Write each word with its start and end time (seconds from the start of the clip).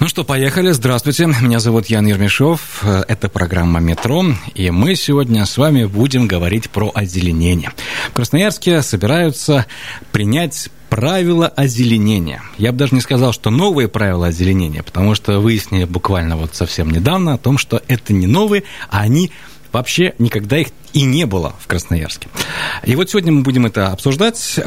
Ну 0.00 0.08
что, 0.08 0.24
поехали. 0.24 0.70
Здравствуйте. 0.70 1.26
Меня 1.26 1.60
зовут 1.60 1.88
Ян 1.88 2.06
Ермешов. 2.06 2.82
Это 2.82 3.28
программа 3.28 3.80
«Метро». 3.80 4.24
И 4.54 4.70
мы 4.70 4.94
сегодня 4.94 5.44
с 5.44 5.58
вами 5.58 5.84
будем 5.84 6.26
говорить 6.26 6.70
про 6.70 6.90
озеленение. 6.94 7.70
В 8.08 8.14
Красноярске 8.14 8.80
собираются 8.80 9.66
принять 10.10 10.70
правила 10.88 11.48
озеленения. 11.48 12.42
Я 12.56 12.72
бы 12.72 12.78
даже 12.78 12.94
не 12.94 13.02
сказал, 13.02 13.34
что 13.34 13.50
новые 13.50 13.88
правила 13.88 14.28
озеленения, 14.28 14.82
потому 14.82 15.14
что 15.14 15.38
выяснили 15.38 15.84
буквально 15.84 16.38
вот 16.38 16.54
совсем 16.54 16.90
недавно 16.90 17.34
о 17.34 17.38
том, 17.38 17.58
что 17.58 17.82
это 17.86 18.14
не 18.14 18.26
новые, 18.26 18.62
а 18.88 19.00
они 19.00 19.30
вообще 19.70 20.14
никогда 20.18 20.56
их 20.56 20.68
и 20.94 21.02
не 21.02 21.26
было 21.26 21.54
в 21.60 21.66
Красноярске. 21.66 22.28
И 22.84 22.96
вот 22.96 23.10
сегодня 23.10 23.32
мы 23.32 23.42
будем 23.42 23.66
это 23.66 23.88
обсуждать. 23.88 24.58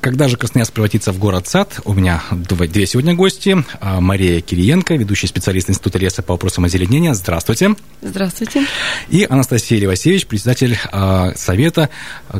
Когда 0.00 0.28
же 0.28 0.36
Красноярск 0.36 0.72
превратится 0.72 1.12
в 1.12 1.18
город-сад? 1.18 1.80
У 1.84 1.92
меня 1.92 2.22
две 2.30 2.86
сегодня 2.86 3.14
гости. 3.14 3.56
А, 3.80 4.00
Мария 4.00 4.40
Кириенко, 4.40 4.94
ведущий 4.94 5.26
специалист 5.26 5.68
Института 5.68 5.98
леса 5.98 6.22
по 6.22 6.34
вопросам 6.34 6.64
озеленения. 6.64 7.14
Здравствуйте. 7.14 7.74
Здравствуйте. 8.00 8.64
И 9.08 9.26
Анастасия 9.28 9.80
Левасевич, 9.80 10.26
председатель 10.26 10.78
а, 10.92 11.32
Совета 11.34 11.90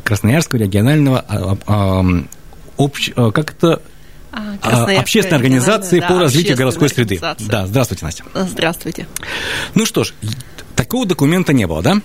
Красноярского 0.05 0.61
регионального 0.61 1.25
а, 1.67 2.05
общ... 2.77 3.11
как 3.15 3.51
это 3.51 3.83
общественной 4.63 5.39
организации 5.39 5.99
по 5.99 6.21
развитию 6.21 6.57
городской 6.57 6.89
среды. 6.89 7.19
Да, 7.21 7.67
здравствуйте, 7.67 8.05
Настя. 8.05 8.25
Здравствуйте. 8.35 9.09
Ну 9.75 9.85
что 9.85 10.05
ж, 10.05 10.13
такого 10.77 11.07
документа 11.07 11.53
не 11.53 11.67
было, 11.67 11.83
да? 11.83 12.01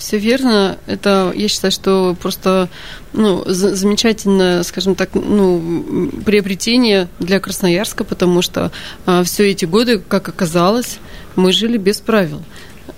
Все 0.00 0.16
верно. 0.16 0.78
Это, 0.86 1.30
я 1.36 1.46
считаю, 1.48 1.70
что 1.70 2.16
просто 2.20 2.70
ну, 3.12 3.44
замечательное, 3.46 4.62
скажем 4.62 4.94
так, 4.94 5.10
ну, 5.14 6.10
приобретение 6.24 7.08
для 7.18 7.38
Красноярска, 7.38 8.02
потому 8.04 8.40
что 8.40 8.72
а, 9.04 9.22
все 9.24 9.50
эти 9.50 9.66
годы, 9.66 9.98
как 9.98 10.30
оказалось, 10.30 10.98
мы 11.36 11.52
жили 11.52 11.76
без 11.76 12.00
правил. 12.00 12.42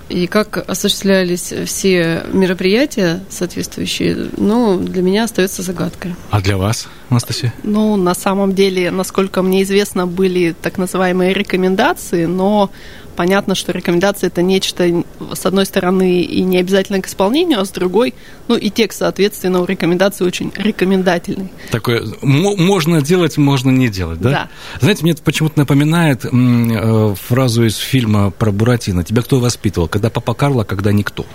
И 0.08 0.26
как 0.28 0.64
осуществлялись 0.70 1.52
все 1.66 2.22
мероприятия 2.32 3.24
соответствующие, 3.30 4.28
ну, 4.36 4.78
для 4.78 5.02
меня 5.02 5.24
остается 5.24 5.62
загадкой. 5.62 6.14
А 6.30 6.40
для 6.40 6.56
вас, 6.56 6.86
Анастасия? 7.08 7.52
Ну, 7.64 7.96
на 7.96 8.14
самом 8.14 8.54
деле, 8.54 8.92
насколько 8.92 9.42
мне 9.42 9.64
известно, 9.64 10.06
были 10.06 10.54
так 10.60 10.78
называемые 10.78 11.32
рекомендации, 11.32 12.26
но 12.26 12.70
понятно, 13.16 13.54
что 13.54 13.72
рекомендация 13.72 14.28
это 14.28 14.42
нечто, 14.42 15.04
с 15.32 15.46
одной 15.46 15.66
стороны, 15.66 16.22
и 16.22 16.42
не 16.42 16.58
обязательно 16.58 17.00
к 17.00 17.06
исполнению, 17.06 17.60
а 17.60 17.64
с 17.64 17.70
другой, 17.70 18.14
ну 18.48 18.56
и 18.56 18.70
текст, 18.70 19.00
соответственно, 19.00 19.60
у 19.60 19.64
рекомендации 19.64 20.24
очень 20.24 20.52
рекомендательный. 20.56 21.50
Такое 21.70 22.04
можно 22.22 23.02
делать, 23.02 23.36
можно 23.38 23.70
не 23.70 23.88
делать, 23.88 24.20
да? 24.20 24.30
Да. 24.30 24.48
Знаете, 24.80 25.02
мне 25.02 25.12
это 25.12 25.22
почему-то 25.22 25.58
напоминает 25.58 26.24
э, 26.24 27.14
фразу 27.14 27.64
из 27.64 27.76
фильма 27.76 28.30
про 28.30 28.50
Буратино. 28.50 29.04
Тебя 29.04 29.22
кто 29.22 29.40
воспитывал? 29.40 29.88
Когда 29.88 30.10
папа 30.10 30.34
Карло, 30.34 30.64
когда 30.64 30.92
никто. 30.92 31.26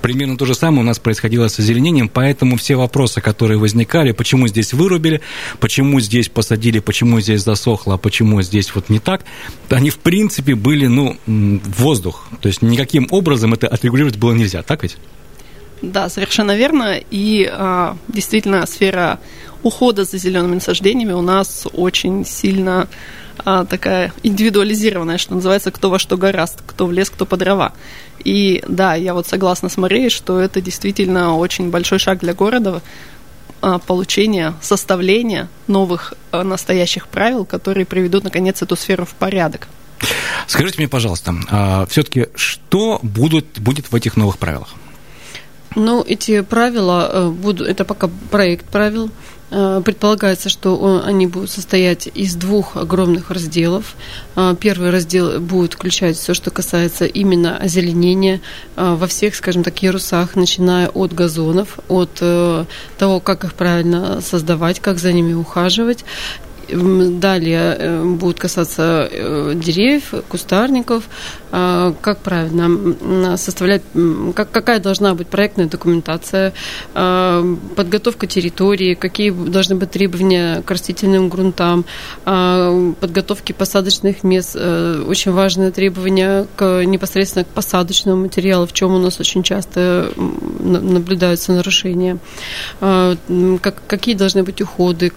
Примерно 0.00 0.36
то 0.36 0.46
же 0.46 0.54
самое 0.54 0.82
у 0.82 0.84
нас 0.84 0.98
происходило 0.98 1.48
с 1.48 1.58
озеленением, 1.58 2.08
поэтому 2.08 2.56
все 2.56 2.76
вопросы, 2.76 3.20
которые 3.20 3.58
возникали, 3.58 4.12
почему 4.12 4.48
здесь 4.48 4.72
вырубили, 4.72 5.20
почему 5.60 6.00
здесь 6.00 6.28
посадили, 6.28 6.78
почему 6.78 7.20
здесь 7.20 7.42
засохло, 7.42 7.94
а 7.94 7.98
почему 7.98 8.42
здесь 8.42 8.74
вот 8.74 8.88
не 8.88 8.98
так, 8.98 9.24
они 9.70 9.90
в 9.90 9.98
принципе 9.98 10.54
были, 10.54 10.86
ну, 10.86 11.16
воздух. 11.26 12.26
То 12.40 12.48
есть 12.48 12.62
никаким 12.62 13.08
образом 13.10 13.54
это 13.54 13.68
отрегулировать 13.68 14.16
было 14.16 14.32
нельзя, 14.32 14.62
так 14.62 14.82
ведь? 14.82 14.96
Да, 15.82 16.08
совершенно 16.08 16.56
верно. 16.56 16.98
И 17.10 17.48
а, 17.50 17.96
действительно 18.08 18.66
сфера 18.66 19.20
ухода 19.62 20.04
за 20.04 20.18
зелеными 20.18 20.54
насаждениями 20.54 21.12
у 21.12 21.22
нас 21.22 21.66
очень 21.72 22.24
сильно 22.24 22.88
а, 23.44 23.64
такая 23.64 24.12
индивидуализированная, 24.22 25.18
что 25.18 25.34
называется, 25.34 25.70
кто 25.70 25.90
во 25.90 25.98
что 25.98 26.16
гораст, 26.16 26.60
кто 26.66 26.86
в 26.86 26.92
лес, 26.92 27.10
кто 27.10 27.26
по 27.26 27.36
дрова. 27.36 27.72
И 28.24 28.62
да, 28.68 28.94
я 28.94 29.14
вот 29.14 29.26
согласна 29.26 29.68
с 29.68 29.76
Марией, 29.76 30.10
что 30.10 30.40
это 30.40 30.60
действительно 30.60 31.36
очень 31.36 31.70
большой 31.70 31.98
шаг 31.98 32.20
для 32.20 32.34
города, 32.34 32.82
а, 33.60 33.78
получения, 33.78 34.54
составления 34.60 35.48
новых 35.66 36.14
а, 36.30 36.44
настоящих 36.44 37.08
правил, 37.08 37.44
которые 37.44 37.86
приведут, 37.86 38.24
наконец, 38.24 38.62
эту 38.62 38.76
сферу 38.76 39.04
в 39.04 39.14
порядок. 39.14 39.68
Скажите 40.46 40.78
мне, 40.78 40.88
пожалуйста, 40.88 41.34
а, 41.50 41.86
все-таки 41.86 42.28
что 42.34 42.98
будут, 43.02 43.58
будет 43.58 43.90
в 43.90 43.94
этих 43.94 44.16
новых 44.16 44.38
правилах? 44.38 44.74
Ну, 45.74 46.02
эти 46.02 46.40
правила 46.40 47.10
э, 47.12 47.28
будут, 47.28 47.68
это 47.68 47.84
пока 47.84 48.08
проект 48.30 48.64
правил, 48.66 49.10
предполагается, 49.50 50.48
что 50.48 51.02
они 51.04 51.26
будут 51.26 51.50
состоять 51.50 52.08
из 52.12 52.34
двух 52.34 52.76
огромных 52.76 53.30
разделов. 53.30 53.94
Э, 54.34 54.54
первый 54.58 54.90
раздел 54.90 55.40
будет 55.40 55.74
включать 55.74 56.16
все, 56.16 56.34
что 56.34 56.50
касается 56.50 57.04
именно 57.04 57.56
озеленения 57.56 58.40
э, 58.76 58.94
во 58.98 59.06
всех, 59.06 59.34
скажем 59.34 59.62
так, 59.62 59.82
ярусах, 59.82 60.34
начиная 60.34 60.88
от 60.88 61.12
газонов, 61.12 61.78
от 61.88 62.10
того, 62.98 63.20
как 63.20 63.44
их 63.44 63.54
правильно 63.54 64.20
создавать, 64.20 64.80
как 64.80 64.98
за 64.98 65.12
ними 65.12 65.32
ухаживать, 65.32 66.04
Далее 66.68 67.76
э, 67.78 68.04
будут 68.04 68.40
касаться 68.40 69.08
э, 69.10 69.52
деревьев, 69.54 70.14
кустарников, 70.28 71.04
э, 71.52 71.92
как 72.00 72.18
правильно 72.18 73.36
составлять, 73.36 73.82
как, 74.34 74.50
какая 74.50 74.80
должна 74.80 75.14
быть 75.14 75.28
проектная 75.28 75.66
документация, 75.66 76.52
подготовка 76.92 78.26
территории, 78.26 78.94
какие 78.94 79.30
должны 79.30 79.76
быть 79.76 79.90
требования 79.90 80.62
к 80.62 80.70
растительным 80.70 81.28
грунтам, 81.28 81.84
подготовки 82.24 83.52
посадочных 83.52 84.24
мест, 84.24 84.56
очень 84.56 85.32
важные 85.32 85.70
требования 85.70 86.46
к, 86.56 86.84
непосредственно 86.84 87.44
к 87.44 87.48
посадочному 87.48 88.22
материалу, 88.22 88.66
в 88.66 88.72
чем 88.72 88.94
у 88.94 88.98
нас 88.98 89.20
очень 89.20 89.42
часто 89.42 90.10
наблюдаются 90.16 91.52
нарушения, 91.52 92.18
как, 92.80 93.82
какие 93.86 94.14
должны 94.14 94.42
быть 94.42 94.60
уходы, 94.60 95.12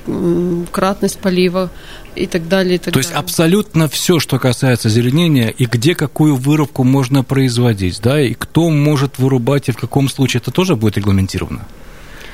кратность 0.72 1.20
полива, 1.20 1.39
полива 1.40 1.70
и 2.16 2.28
так 2.28 2.48
далее. 2.48 2.76
И 2.76 2.78
так 2.78 2.86
То 2.86 3.00
далее. 3.00 3.08
есть 3.08 3.16
абсолютно 3.16 3.88
все, 3.88 4.20
что 4.20 4.40
касается 4.40 4.88
озеленения, 4.90 5.50
и 5.50 5.66
где 5.66 5.96
какую 5.96 6.36
вырубку 6.36 6.84
можно 6.84 7.24
производить, 7.24 8.02
да, 8.02 8.22
и 8.22 8.34
кто 8.34 8.70
может 8.70 9.20
вырубать 9.20 9.70
и 9.70 9.72
в 9.72 9.78
каком 9.78 10.10
случае, 10.10 10.42
это 10.42 10.52
тоже 10.52 10.76
будет 10.76 10.98
регламентировано? 10.98 11.66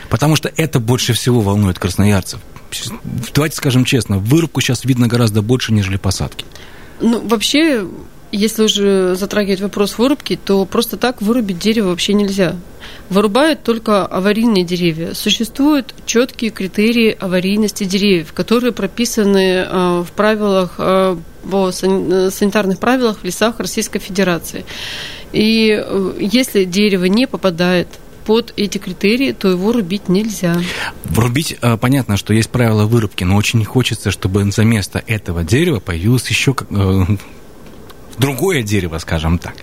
Потому 0.09 0.35
что 0.35 0.51
это 0.55 0.79
больше 0.79 1.13
всего 1.13 1.41
волнует 1.41 1.79
красноярцев. 1.79 2.39
Давайте 3.33 3.57
скажем 3.57 3.85
честно, 3.85 4.17
вырубку 4.17 4.61
сейчас 4.61 4.85
видно 4.85 5.07
гораздо 5.07 5.41
больше, 5.41 5.73
нежели 5.73 5.97
посадки. 5.97 6.45
Ну, 7.01 7.27
вообще, 7.27 7.85
если 8.31 8.63
уже 8.63 9.15
затрагивать 9.15 9.61
вопрос 9.61 9.97
вырубки, 9.97 10.37
то 10.43 10.65
просто 10.65 10.97
так 10.97 11.21
вырубить 11.21 11.59
дерево 11.59 11.89
вообще 11.89 12.13
нельзя. 12.13 12.55
Вырубают 13.09 13.63
только 13.63 14.05
аварийные 14.05 14.63
деревья. 14.63 15.13
Существуют 15.13 15.93
четкие 16.05 16.51
критерии 16.51 17.15
аварийности 17.19 17.83
деревьев, 17.83 18.33
которые 18.33 18.73
прописаны 18.73 19.65
э, 19.67 20.03
в 20.05 20.11
правилах, 20.15 20.75
э, 20.77 21.17
в 21.43 21.71
санитарных 21.71 22.79
правилах 22.79 23.19
в 23.19 23.23
лесах 23.23 23.59
Российской 23.59 23.99
Федерации. 23.99 24.65
И 25.31 25.69
э, 25.71 26.13
если 26.19 26.63
дерево 26.63 27.05
не 27.05 27.27
попадает 27.27 27.87
под 28.25 28.53
эти 28.57 28.79
критерии, 28.79 29.33
то 29.33 29.49
его 29.49 29.71
рубить 29.71 30.09
нельзя. 30.09 30.59
Рубить, 31.15 31.57
понятно, 31.79 32.17
что 32.17 32.33
есть 32.33 32.49
правила 32.49 32.85
вырубки, 32.85 33.23
но 33.23 33.35
очень 33.35 33.63
хочется, 33.63 34.09
чтобы 34.09 34.51
за 34.51 34.63
место 34.63 35.03
этого 35.05 35.43
дерева 35.43 35.79
появилось 35.79 36.27
еще 36.27 36.55
другое 38.17 38.63
дерево, 38.63 38.97
скажем 38.97 39.37
так. 39.37 39.55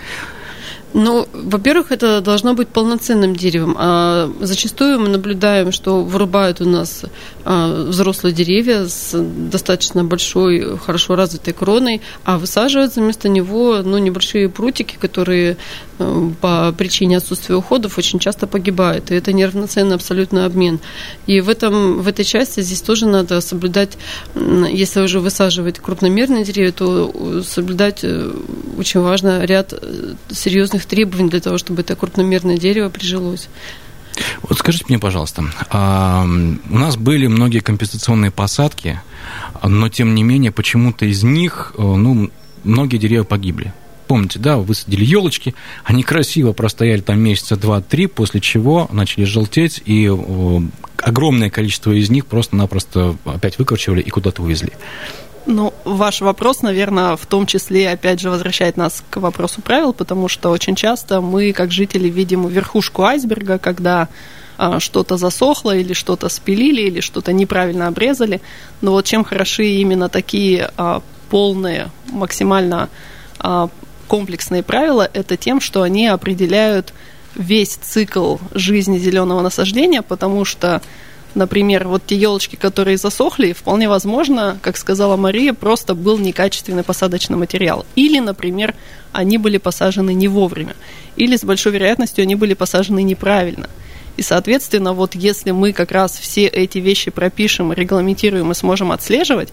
Ну, 0.95 1.27
во-первых, 1.33 1.91
это 1.91 2.21
должно 2.21 2.55
быть 2.55 2.69
полноценным 2.69 3.35
деревом. 3.35 3.77
А 3.79 4.31
зачастую 4.41 5.01
мы 5.01 5.09
наблюдаем, 5.09 5.73
что 5.73 6.03
вырубают 6.03 6.61
у 6.61 6.69
нас 6.69 7.05
а, 7.45 7.87
взрослые 7.87 8.35
деревья 8.35 8.87
с 8.87 9.19
достаточно 9.19 10.05
большой, 10.05 10.79
хорошо 10.79 11.17
развитой 11.17 11.55
кроной, 11.55 12.03
а 12.25 12.37
высаживают 12.37 12.97
вместо 12.97 13.29
него 13.29 13.81
ну, 13.83 13.97
небольшие 13.99 14.49
прутики, 14.51 14.97
которые 15.01 15.57
э, 15.99 16.31
по 16.41 16.75
причине 16.77 17.17
отсутствия 17.17 17.57
уходов 17.57 17.97
очень 17.97 18.19
часто 18.19 18.47
погибают. 18.47 19.11
И 19.11 19.15
это 19.15 19.33
неравноценный 19.33 19.97
абсолютно 19.97 20.45
обмен. 20.45 20.79
И 21.27 21.41
в, 21.41 21.49
этом, 21.49 22.03
в 22.03 22.09
этой 22.09 22.25
части 22.25 22.61
здесь 22.61 22.83
тоже 22.83 23.07
надо 23.07 23.41
соблюдать, 23.41 23.97
если 24.35 25.01
уже 25.01 25.21
высаживать 25.21 25.79
крупномерные 25.79 26.45
деревья, 26.45 26.73
то 26.73 27.43
соблюдать 27.43 28.01
э, 28.03 28.31
очень 28.79 29.01
важно 29.01 29.45
ряд 29.45 29.73
э, 29.73 30.15
серьезных 30.31 30.82
определенных 30.83 30.87
требований 30.87 31.31
для 31.31 31.41
того, 31.41 31.59
чтобы 31.59 31.83
это 31.83 31.97
крупномерное 31.97 32.57
дерево 32.57 32.89
прижилось. 32.89 33.49
Вот 34.43 34.59
скажите 34.59 34.85
мне, 34.89 34.99
пожалуйста, 34.99 35.43
у 35.71 36.79
нас 36.79 36.97
были 36.97 37.27
многие 37.29 37.61
компенсационные 37.61 38.31
посадки, 38.31 39.01
но 39.63 39.89
тем 39.89 40.15
не 40.15 40.23
менее 40.23 40.53
почему-то 40.53 41.07
из 41.07 41.23
них 41.23 41.73
э, 41.79 41.83
ну, 41.83 42.31
многие 42.63 42.99
деревья 42.99 43.25
погибли. 43.25 43.73
Помните, 44.09 44.39
да, 44.39 44.59
высадили 44.59 45.05
елочки, 45.05 45.55
они 45.85 46.03
красиво 46.03 46.53
простояли 46.53 47.01
там 47.01 47.19
месяца 47.21 47.57
два-три, 47.57 48.07
после 48.07 48.41
чего 48.41 48.87
начали 48.93 49.25
желтеть, 49.25 49.81
и 49.87 50.11
огромное 50.99 51.49
количество 51.49 51.93
из 51.93 52.11
них 52.11 52.27
просто-напросто 52.27 53.17
опять 53.25 53.59
выкорчевали 53.59 54.03
и 54.03 54.11
куда-то 54.11 54.43
увезли. 54.43 54.73
Ну, 55.47 55.75
ваш 55.85 56.21
вопрос, 56.21 56.63
наверное, 56.63 57.17
в 57.17 57.27
том 57.27 57.47
числе, 57.47 57.91
опять 57.91 58.21
же, 58.21 58.31
возвращает 58.31 58.77
нас 58.77 59.03
к 59.11 59.17
вопросу 59.17 59.61
правил, 59.61 59.93
потому 59.93 60.29
что 60.29 60.51
очень 60.51 60.77
часто 60.77 61.21
мы, 61.21 61.53
как 61.53 61.73
жители, 61.73 62.09
видим 62.09 62.47
верхушку 62.47 63.03
айсберга, 63.03 63.59
когда 63.59 64.09
а, 64.57 64.79
что-то 64.79 65.17
засохло 65.17 65.77
или 65.77 65.95
что-то 65.95 66.29
спилили 66.29 66.83
или 66.83 67.01
что-то 67.01 67.33
неправильно 67.33 67.89
обрезали. 67.89 68.41
Но 68.81 68.93
вот 68.93 69.05
чем 69.07 69.25
хороши 69.25 69.67
именно 69.67 70.09
такие 70.09 70.71
а, 70.77 71.03
полные, 71.29 71.91
максимально 72.07 72.89
а, 73.41 73.69
комплексные 74.07 74.63
правила, 74.63 75.09
это 75.13 75.37
тем, 75.37 75.61
что 75.61 75.83
они 75.83 76.07
определяют 76.07 76.93
весь 77.35 77.75
цикл 77.75 78.37
жизни 78.53 78.99
зеленого 78.99 79.41
насаждения, 79.41 80.03
потому 80.03 80.45
что 80.45 80.83
Например, 81.35 81.89
вот 81.89 82.03
те 82.07 82.17
елочки, 82.17 82.57
которые 82.57 82.99
засохли, 82.99 83.53
вполне 83.53 83.89
возможно, 83.89 84.59
как 84.61 84.77
сказала 84.77 85.17
Мария, 85.17 85.55
просто 85.55 85.95
был 85.95 86.19
некачественный 86.19 86.83
посадочный 86.83 87.39
материал. 87.39 87.87
Или, 87.95 88.19
например, 88.19 88.75
они 89.13 89.39
были 89.39 89.57
посажены 89.57 90.13
не 90.13 90.29
вовремя. 90.29 90.75
Или 91.17 91.37
с 91.37 91.45
большой 91.45 91.73
вероятностью 91.73 92.23
они 92.23 92.35
были 92.35 92.53
посажены 92.53 93.03
неправильно. 93.03 93.69
И, 94.19 94.23
соответственно, 94.23 94.93
вот 94.93 95.15
если 95.15 95.53
мы 95.53 95.73
как 95.73 95.91
раз 95.91 96.19
все 96.19 96.47
эти 96.47 96.79
вещи 96.79 97.11
пропишем, 97.11 97.73
регламентируем 97.73 98.51
и 98.53 98.55
сможем 98.55 98.93
отслеживать, 98.93 99.49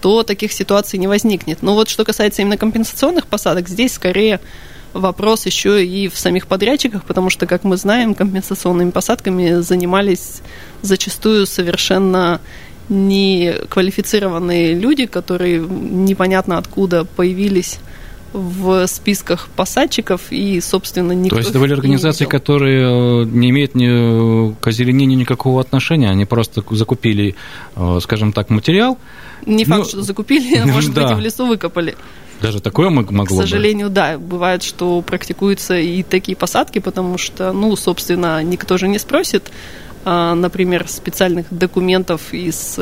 то 0.00 0.22
таких 0.22 0.52
ситуаций 0.52 0.98
не 1.00 1.08
возникнет. 1.08 1.62
Но 1.62 1.74
вот 1.74 1.88
что 1.88 2.04
касается 2.04 2.42
именно 2.42 2.56
компенсационных 2.56 3.26
посадок, 3.26 3.68
здесь 3.68 3.94
скорее 3.94 4.38
вопрос 4.94 5.46
еще 5.46 5.84
и 5.84 6.08
в 6.08 6.16
самих 6.16 6.46
подрядчиках, 6.46 7.04
потому 7.04 7.28
что, 7.28 7.46
как 7.46 7.64
мы 7.64 7.76
знаем, 7.76 8.14
компенсационными 8.14 8.90
посадками 8.90 9.60
занимались 9.60 10.40
зачастую 10.82 11.46
совершенно 11.46 12.40
неквалифицированные 12.88 14.74
люди, 14.74 15.06
которые 15.06 15.58
непонятно 15.58 16.58
откуда 16.58 17.04
появились 17.04 17.78
в 18.32 18.86
списках 18.88 19.48
посадчиков 19.54 20.20
и, 20.30 20.60
собственно, 20.60 21.12
никто 21.12 21.36
То 21.36 21.40
есть 21.40 21.50
это 21.50 21.60
были 21.60 21.72
организации, 21.72 22.24
которые 22.24 23.22
э, 23.22 23.24
не 23.26 23.50
имеют 23.50 23.76
ни 23.76 24.52
к 24.54 24.66
озеленению 24.66 25.16
никакого 25.16 25.60
отношения, 25.60 26.10
они 26.10 26.24
просто 26.24 26.64
закупили, 26.70 27.36
э, 27.76 27.98
скажем 28.02 28.32
так, 28.32 28.50
материал. 28.50 28.98
Не 29.46 29.64
факт, 29.64 29.84
ну, 29.84 29.88
что 29.88 30.02
закупили, 30.02 30.56
а 30.56 30.66
может 30.72 30.92
да. 30.92 31.02
быть, 31.02 31.12
и 31.12 31.14
в 31.14 31.20
лесу 31.20 31.46
выкопали. 31.46 31.94
Даже 32.44 32.60
такое 32.60 32.90
могло 32.90 33.24
К 33.24 33.30
сожалению, 33.30 33.88
бы. 33.88 33.94
да. 33.94 34.18
Бывает, 34.18 34.62
что 34.62 35.00
практикуются 35.00 35.78
и 35.78 36.02
такие 36.02 36.36
посадки, 36.36 36.78
потому 36.78 37.16
что, 37.16 37.52
ну, 37.52 37.74
собственно, 37.74 38.42
никто 38.42 38.76
же 38.76 38.86
не 38.86 38.98
спросит, 38.98 39.50
а, 40.04 40.34
например, 40.34 40.86
специальных 40.86 41.46
документов 41.50 42.34
из 42.34 42.78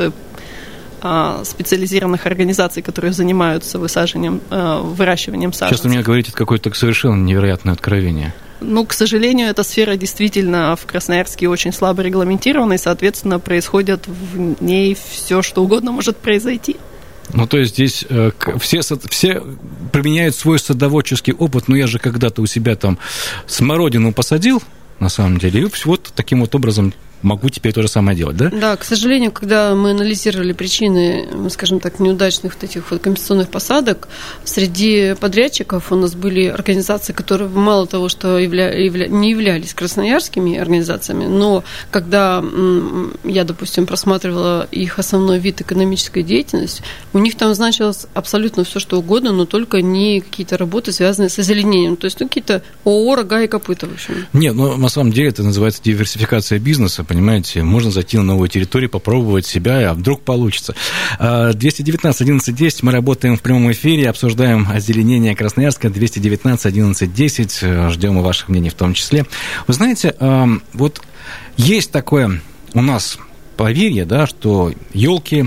а, 1.00 1.43
специализированных 1.44 2.26
организаций, 2.26 2.82
которые 2.82 3.12
занимаются 3.12 3.79
высаживанием, 3.79 4.41
а, 4.50 4.81
выращиванием 4.81 5.53
саженцев. 5.53 5.79
Сейчас 5.79 5.85
вы 5.85 5.91
мне 5.91 6.03
говорите 6.03 6.32
какое-то 6.32 6.75
совершенно 6.75 7.23
невероятное 7.23 7.73
откровение. 7.73 8.35
Ну, 8.61 8.85
к 8.85 8.93
сожалению, 8.93 9.49
эта 9.49 9.62
сфера 9.62 9.97
действительно 9.97 10.76
в 10.76 10.87
Красноярске 10.87 11.49
очень 11.49 11.73
слабо 11.73 12.03
регламентирована, 12.03 12.75
и, 12.75 12.79
соответственно, 12.79 13.38
происходит 13.41 14.06
в 14.06 14.62
ней 14.62 14.97
все, 15.11 15.43
что 15.43 15.62
угодно 15.62 15.93
может 15.93 16.17
произойти. 16.17 16.76
Ну, 17.32 17.46
то 17.46 17.58
есть 17.58 17.74
здесь 17.74 18.04
э, 18.08 18.30
все, 18.60 18.80
все 19.08 19.42
применяют 19.92 20.36
свой 20.36 20.58
садоводческий 20.58 21.32
опыт, 21.32 21.69
но 21.69 21.76
я 21.76 21.86
же 21.86 21.98
когда-то 21.98 22.42
у 22.42 22.46
себя 22.46 22.76
там 22.76 22.98
смородину 23.46 24.12
посадил, 24.12 24.62
на 24.98 25.08
самом 25.08 25.38
деле, 25.38 25.62
и 25.62 25.69
вот 25.84 26.12
таким 26.14 26.40
вот 26.40 26.54
образом 26.54 26.92
могу 27.22 27.48
теперь 27.50 27.72
то 27.72 27.82
же 27.82 27.88
самое 27.88 28.16
делать, 28.16 28.36
да? 28.36 28.50
Да, 28.50 28.76
к 28.76 28.84
сожалению, 28.84 29.32
когда 29.32 29.74
мы 29.74 29.90
анализировали 29.90 30.52
причины, 30.52 31.28
скажем 31.50 31.80
так, 31.80 32.00
неудачных 32.00 32.54
вот 32.54 32.64
этих 32.64 32.90
вот 32.90 33.00
компенсационных 33.00 33.48
посадок, 33.48 34.08
среди 34.44 35.14
подрядчиков 35.20 35.92
у 35.92 35.96
нас 35.96 36.14
были 36.14 36.46
организации, 36.46 37.12
которые 37.12 37.48
мало 37.48 37.86
того, 37.86 38.08
что 38.08 38.38
явля, 38.38 38.72
явля, 38.72 39.06
не 39.08 39.30
являлись 39.30 39.74
красноярскими 39.74 40.56
организациями, 40.56 41.26
но 41.26 41.64
когда 41.90 42.42
я, 43.25 43.44
допустим, 43.44 43.86
просматривала 43.86 44.66
их 44.70 44.98
основной 44.98 45.38
вид 45.38 45.60
экономической 45.60 46.22
деятельности, 46.22 46.82
у 47.12 47.18
них 47.18 47.36
там 47.36 47.54
значилось 47.54 48.06
абсолютно 48.14 48.64
все, 48.64 48.78
что 48.78 48.98
угодно, 48.98 49.32
но 49.32 49.46
только 49.46 49.82
не 49.82 50.20
какие-то 50.20 50.56
работы, 50.56 50.92
связанные 50.92 51.28
с 51.28 51.38
озеленением. 51.38 51.96
То 51.96 52.06
есть 52.06 52.20
ну, 52.20 52.28
какие-то 52.28 52.62
ООО, 52.84 53.16
рога 53.16 53.42
и 53.42 53.48
копыта, 53.48 53.86
в 53.86 53.92
общем. 53.92 54.26
Нет, 54.32 54.54
но 54.54 54.76
на 54.76 54.88
самом 54.88 55.12
деле 55.12 55.28
это 55.28 55.42
называется 55.42 55.82
диверсификация 55.82 56.58
бизнеса, 56.58 57.04
понимаете, 57.12 57.62
можно 57.62 57.91
зайти 57.91 58.17
на 58.17 58.23
новую 58.23 58.49
территорию, 58.49 58.88
попробовать 58.88 59.44
себя, 59.44 59.91
а 59.91 59.94
вдруг 59.94 60.23
получится. 60.23 60.75
219 61.20 62.20
11 62.23 62.55
10, 62.55 62.82
мы 62.82 62.91
работаем 62.91 63.37
в 63.37 63.43
прямом 63.43 63.70
эфире, 63.73 64.09
обсуждаем 64.09 64.67
озеленение 64.73 65.37
Красноярска, 65.37 65.91
219 65.91 66.64
11 66.64 67.12
10, 67.12 67.91
ждем 67.93 68.19
и 68.19 68.23
ваших 68.23 68.49
мнений 68.49 68.70
в 68.70 68.75
том 68.75 68.94
числе. 68.94 69.26
Вы 69.67 69.75
знаете, 69.75 70.14
вот 70.73 71.03
есть 71.59 71.91
такое 71.93 72.41
у 72.73 72.81
нас 72.81 73.19
поверье, 73.59 74.06
да, 74.06 74.26
что 74.26 74.73
елки, 74.94 75.44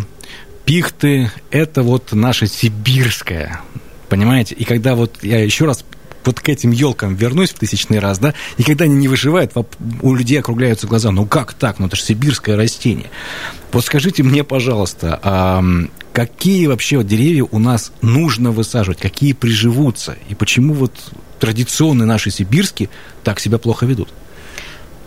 пихты– 0.65 1.31
это 1.49 1.81
вот 1.81 2.13
наше 2.13 2.45
сибирское, 2.45 3.61
понимаете? 4.07 4.53
И 4.53 4.65
когда 4.65 4.93
вот 4.93 5.23
я 5.23 5.43
еще 5.43 5.65
раз 5.65 5.83
вот 6.25 6.39
к 6.39 6.49
этим 6.49 6.71
елкам 6.71 7.15
вернусь 7.15 7.51
в 7.51 7.59
тысячный 7.59 7.99
раз, 7.99 8.19
да, 8.19 8.33
и 8.57 8.63
когда 8.63 8.85
они 8.85 8.95
не 8.95 9.07
выживают, 9.07 9.53
у 10.01 10.15
людей 10.15 10.39
округляются 10.39 10.87
глаза, 10.87 11.11
ну 11.11 11.25
как 11.25 11.53
так, 11.53 11.79
ну 11.79 11.87
это 11.87 11.95
же 11.95 12.03
сибирское 12.03 12.55
растение. 12.55 13.09
Вот 13.71 13.85
скажите 13.85 14.23
мне, 14.23 14.43
пожалуйста, 14.43 15.19
а 15.21 15.63
какие 16.13 16.67
вообще 16.67 16.97
вот 16.97 17.07
деревья 17.07 17.43
у 17.43 17.59
нас 17.59 17.91
нужно 18.01 18.51
высаживать, 18.51 18.99
какие 18.99 19.33
приживутся, 19.33 20.17
и 20.29 20.35
почему 20.35 20.73
вот 20.73 20.93
традиционные 21.39 22.05
наши 22.05 22.31
сибирские 22.31 22.89
так 23.23 23.39
себя 23.39 23.57
плохо 23.57 23.85
ведут? 23.85 24.09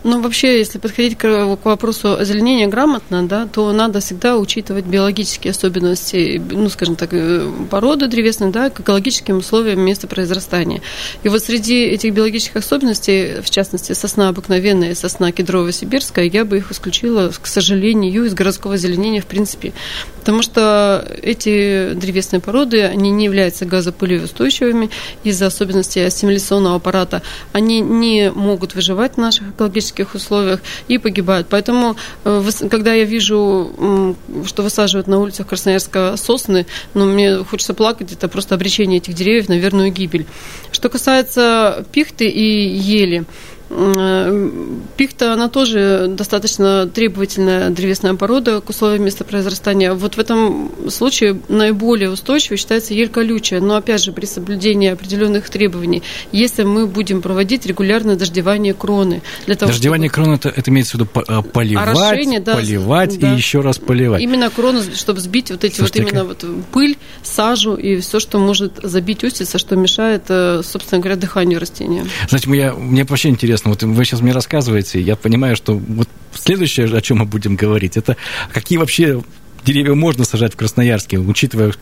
Ну, 0.05 0.23
вообще, 0.23 0.59
если 0.59 0.78
подходить 0.78 1.19
к, 1.19 1.57
к 1.57 1.64
вопросу 1.64 2.17
озеленения 2.17 2.69
грамотно, 2.69 3.26
да, 3.26 3.47
то 3.47 3.73
надо 3.73 3.99
всегда 4.00 4.38
учитывать 4.38 4.85
биологические 4.85 5.50
особенности, 5.50 6.40
ну, 6.50 6.69
скажем 6.69 6.95
так, 6.95 7.11
э, 7.12 7.50
породы 7.69 8.07
древесной, 8.07 8.50
да, 8.50 8.71
к 8.71 8.81
экологическим 8.81 9.38
условиям 9.38 9.81
места 9.81 10.07
произрастания. 10.07 10.83
И 11.25 11.28
вот 11.28 11.43
среди 11.43 11.85
этих 11.85 12.14
биологических 12.14 12.57
особенностей, 12.57 13.40
в 13.43 13.50
частности, 13.50 13.93
сосна 13.93 14.28
обыкновенная 14.28 14.93
и 14.93 14.95
сосна 14.95 15.33
кедровая 15.33 15.73
сибирская, 15.73 16.26
я 16.26 16.45
бы 16.45 16.59
их 16.59 16.71
исключила, 16.71 17.31
к 17.31 17.47
сожалению, 17.47 18.25
из 18.25 18.35
городского 18.35 18.75
озеленения 18.75 19.21
в 19.21 19.26
принципе. 19.26 19.73
Потому 20.21 20.43
что 20.43 21.07
эти 21.23 21.90
древесные 21.95 22.40
породы, 22.40 22.83
они 22.83 23.11
не 23.11 23.25
являются 23.25 23.64
газопылеустойчивыми 23.64 24.90
из-за 25.25 25.47
особенностей 25.47 26.00
ассимиляционного 26.00 26.76
аппарата. 26.76 27.23
Они 27.52 27.81
не 27.81 28.31
могут 28.31 28.75
выживать 28.75 29.14
в 29.14 29.17
наших 29.19 29.50
экологических 29.50 29.88
климатических 29.88 30.14
условиях 30.14 30.61
и 30.88 30.99
погибают. 30.99 31.47
Поэтому, 31.50 31.97
э, 32.25 32.42
когда 32.71 32.95
я 32.95 33.04
вижу, 33.04 34.16
что 34.47 34.62
высаживают 34.62 35.09
на 35.09 35.18
улицах 35.18 35.47
Красноярска 35.47 36.16
сосны, 36.16 36.66
ну, 36.95 37.07
мне 37.07 37.45
хочется 37.45 37.75
плакать, 37.75 38.12
это 38.12 38.28
просто 38.28 38.54
обречение 38.54 38.99
этих 38.99 39.14
деревьев 39.14 39.49
на 39.49 39.59
верную 39.59 39.92
гибель. 39.92 40.26
Что 40.73 40.88
касается 40.88 41.85
пихты 41.92 42.28
и 42.28 42.68
ели, 42.99 43.25
пихта, 43.69 45.35
она 45.35 45.49
тоже 45.49 46.07
достаточно 46.09 46.87
требовательная 46.87 47.71
древесная 47.71 48.15
порода 48.15 48.61
к 48.61 48.71
условиям 48.71 49.05
местопроизврастания. 49.05 49.93
Вот 49.93 50.17
в 50.17 50.19
этом 50.19 50.71
случае 50.89 51.41
наиболее 51.49 52.11
устойчивой 52.11 52.57
считается 52.57 52.95
ель 52.95 53.11
колючая, 53.11 53.61
но 53.61 53.77
опять 53.77 54.03
же 54.03 54.13
при 54.13 54.25
соблюдении 54.25 54.89
определенных 54.91 55.51
требований, 55.51 56.03
если 56.33 56.63
мы 56.63 56.87
будем 56.87 57.21
проводить 57.21 57.67
регулярное 57.67 58.17
дождевание 58.17 58.73
кроны. 58.73 59.23
Для 59.47 59.55
того, 59.55 59.71
дождевание 59.71 60.09
чтобы... 60.09 60.25
кроны 60.25 60.37
это, 60.37 60.49
это 60.49 60.71
имеется 60.71 60.97
в 60.97 61.01
виду 61.01 61.09
э, 61.15 61.43
поливать, 61.43 61.89
Орошение, 61.89 62.41
да, 62.41 62.57
поливать 62.57 63.19
да. 63.19 63.33
и 63.33 63.37
еще 63.37 63.61
раз 63.61 63.79
поливать. 63.79 64.23
Именно 64.23 64.49
крону, 64.51 64.81
чтобы 64.95 65.21
сбить 65.21 65.51
вот 65.51 65.65
эти 65.65 65.77
Слушайте, 65.77 66.03
вот 66.03 66.11
именно 66.11 66.25
вот 66.25 66.45
пыль, 66.73 66.97
сажу 67.23 67.75
и 67.75 67.99
все, 68.01 68.19
что 68.19 68.39
может 68.39 68.81
забить 68.83 69.25
устица, 69.25 69.59
что 69.59 69.77
мешает, 69.77 70.25
э, 70.29 70.63
собственно 70.65 71.01
говоря, 71.01 71.17
дыханию 71.17 71.61
растения. 71.61 72.07
Знаете, 72.29 72.49
мне, 72.49 72.73
мне 72.73 73.05
вообще 73.05 73.29
интересно, 73.29 73.58
вот 73.65 73.83
вы 73.83 74.05
сейчас 74.05 74.21
мне 74.21 74.33
рассказываете, 74.33 75.00
я 75.00 75.17
понимаю, 75.17 75.57
что 75.57 75.75
вот 75.75 76.09
следующее, 76.35 76.87
о 76.95 77.00
чем 77.00 77.19
мы 77.19 77.25
будем 77.25 77.57
говорить, 77.57 77.97
это 77.97 78.17
какие 78.53 78.79
вообще 78.79 79.23
деревья 79.65 79.95
можно 79.95 80.25
сажать 80.25 80.55
в 80.55 80.57
Красноярске, 80.57 81.19
учитывая 81.19 81.73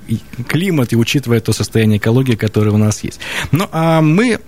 климат 0.48 0.92
и 0.92 0.96
учитывая 0.96 1.40
то 1.40 1.52
состояние 1.52 1.98
экологии, 1.98 2.34
которое 2.34 2.70
у 2.70 2.78
нас 2.78 3.04
есть. 3.04 3.20
Ну, 3.52 3.68
а 3.72 4.00
мы 4.00 4.40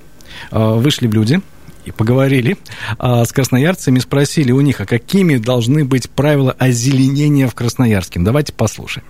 а, 0.50 0.74
вышли 0.74 1.06
в 1.06 1.14
люди, 1.14 1.40
и 1.88 1.90
поговорили 1.90 2.58
а, 2.98 3.24
с 3.24 3.32
красноярцами, 3.32 3.98
спросили 3.98 4.52
у 4.52 4.60
них, 4.60 4.80
а 4.80 4.86
какими 4.86 5.36
должны 5.36 5.84
быть 5.84 6.10
правила 6.10 6.54
озеленения 6.58 7.48
в 7.48 7.54
Красноярске. 7.54 8.20
Давайте 8.20 8.52
послушаем. 8.52 9.06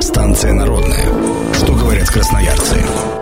Станция 0.00 0.52
народная. 0.54 1.06
Что 1.54 1.74
говорят 1.74 2.08
красноярцы? 2.08 3.13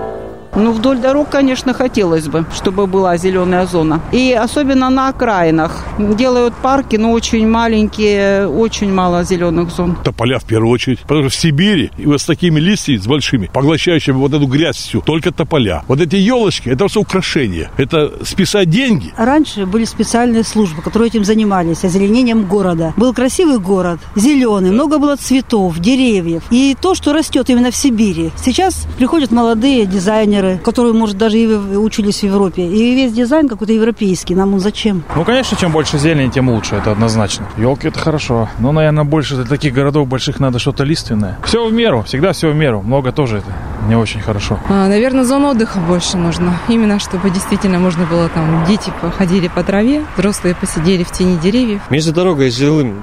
Ну, 0.54 0.72
вдоль 0.72 0.98
дорог, 0.98 1.30
конечно, 1.30 1.72
хотелось 1.72 2.28
бы, 2.28 2.44
чтобы 2.54 2.86
была 2.86 3.16
зеленая 3.16 3.66
зона. 3.66 4.02
И 4.12 4.32
особенно 4.32 4.90
на 4.90 5.08
окраинах. 5.08 5.84
Делают 5.98 6.54
парки, 6.54 6.96
но 6.96 7.12
очень 7.12 7.48
маленькие, 7.48 8.46
очень 8.48 8.92
мало 8.92 9.24
зеленых 9.24 9.70
зон. 9.70 9.96
Тополя 10.04 10.38
в 10.38 10.44
первую 10.44 10.70
очередь. 10.70 11.00
Потому 11.00 11.22
что 11.22 11.30
в 11.30 11.34
Сибири 11.40 11.90
и 11.96 12.04
вот 12.04 12.20
с 12.20 12.26
такими 12.26 12.60
листьями, 12.60 12.98
с 12.98 13.06
большими, 13.06 13.48
поглощающими 13.52 14.14
вот 14.14 14.34
эту 14.34 14.46
грязь 14.46 14.76
всю, 14.76 15.00
только 15.00 15.32
тополя. 15.32 15.84
Вот 15.88 16.00
эти 16.00 16.16
елочки, 16.16 16.68
это 16.68 16.86
все 16.86 17.00
украшения. 17.00 17.70
Это 17.78 18.12
списать 18.22 18.68
деньги. 18.68 19.12
Раньше 19.16 19.64
были 19.64 19.86
специальные 19.86 20.44
службы, 20.44 20.82
которые 20.82 21.08
этим 21.08 21.24
занимались, 21.24 21.82
озеленением 21.82 22.44
города. 22.44 22.92
Был 22.98 23.14
красивый 23.14 23.58
город, 23.58 24.00
зеленый, 24.16 24.70
много 24.70 24.98
было 24.98 25.16
цветов, 25.16 25.78
деревьев. 25.78 26.42
И 26.50 26.76
то, 26.78 26.94
что 26.94 27.14
растет 27.14 27.48
именно 27.48 27.70
в 27.70 27.76
Сибири. 27.76 28.32
Сейчас 28.36 28.86
приходят 28.98 29.30
молодые 29.30 29.86
дизайнеры, 29.86 30.41
дизайнеры, 30.42 30.58
которые, 30.62 30.92
может, 30.92 31.16
даже 31.16 31.38
и 31.38 31.46
учились 31.46 32.20
в 32.20 32.22
Европе. 32.24 32.66
И 32.66 32.94
весь 32.94 33.12
дизайн 33.12 33.48
какой-то 33.48 33.72
европейский. 33.72 34.34
Нам 34.34 34.54
он 34.54 34.60
зачем? 34.60 35.02
Ну, 35.16 35.24
конечно, 35.24 35.56
чем 35.56 35.72
больше 35.72 35.98
зелени, 35.98 36.30
тем 36.30 36.48
лучше. 36.48 36.76
Это 36.76 36.92
однозначно. 36.92 37.46
Елки 37.56 37.88
это 37.88 37.98
хорошо. 37.98 38.48
Но, 38.58 38.72
наверное, 38.72 39.04
больше 39.04 39.36
для 39.36 39.44
таких 39.44 39.72
городов 39.72 40.08
больших 40.08 40.40
надо 40.40 40.58
что-то 40.58 40.84
лиственное. 40.84 41.38
Все 41.44 41.66
в 41.66 41.72
меру. 41.72 42.02
Всегда 42.02 42.32
все 42.32 42.50
в 42.50 42.54
меру. 42.54 42.82
Много 42.82 43.12
тоже 43.12 43.38
это 43.38 43.52
не 43.88 43.96
очень 43.96 44.20
хорошо. 44.20 44.58
А, 44.68 44.88
наверное, 44.88 45.24
зон 45.24 45.44
отдыха 45.44 45.78
больше 45.80 46.16
нужно. 46.16 46.58
Именно, 46.68 46.98
чтобы 46.98 47.30
действительно 47.30 47.78
можно 47.78 48.06
было 48.06 48.28
там, 48.28 48.64
дети 48.66 48.92
походили 49.00 49.48
по 49.48 49.62
траве, 49.62 50.04
взрослые 50.16 50.54
посидели 50.54 51.02
в 51.02 51.10
тени 51.10 51.36
деревьев. 51.36 51.82
Между 51.90 52.12
дорогой 52.12 52.48
и 52.48 52.50
жилым 52.50 52.94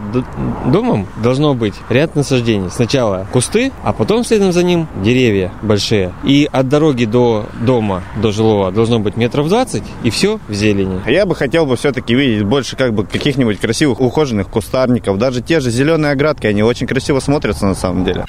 домом 0.65 1.07
должно 1.17 1.53
быть 1.53 1.75
ряд 1.89 2.15
насаждений. 2.15 2.69
Сначала 2.69 3.27
кусты, 3.31 3.71
а 3.83 3.93
потом 3.93 4.23
следом 4.23 4.51
за 4.51 4.63
ним 4.63 4.87
деревья 5.03 5.51
большие. 5.61 6.13
И 6.23 6.47
от 6.51 6.69
дороги 6.69 7.05
до 7.05 7.28
дома, 7.61 8.03
до 8.21 8.31
жилого 8.31 8.71
должно 8.71 8.99
быть 8.99 9.17
метров 9.17 9.47
20, 9.47 9.83
и 10.03 10.09
все 10.09 10.39
в 10.47 10.53
зелени. 10.53 11.01
Я 11.09 11.25
бы 11.25 11.35
хотел 11.35 11.65
бы 11.65 11.75
все-таки 11.75 12.13
видеть 12.15 12.43
больше 12.43 12.75
как 12.75 12.93
бы 12.93 13.05
каких-нибудь 13.05 13.59
красивых 13.59 13.99
ухоженных 14.01 14.49
кустарников. 14.49 15.17
Даже 15.17 15.41
те 15.41 15.59
же 15.59 15.71
зеленые 15.71 16.11
оградки, 16.11 16.47
они 16.47 16.63
очень 16.63 16.87
красиво 16.87 17.19
смотрятся 17.19 17.65
на 17.65 17.75
самом 17.75 18.05
деле. 18.05 18.25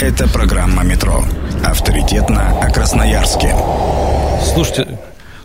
Это 0.00 0.28
программа 0.28 0.84
«Метро». 0.84 1.24
Авторитетно 1.64 2.60
о 2.60 2.70
Красноярске. 2.70 3.54
Слушайте, 4.52 4.98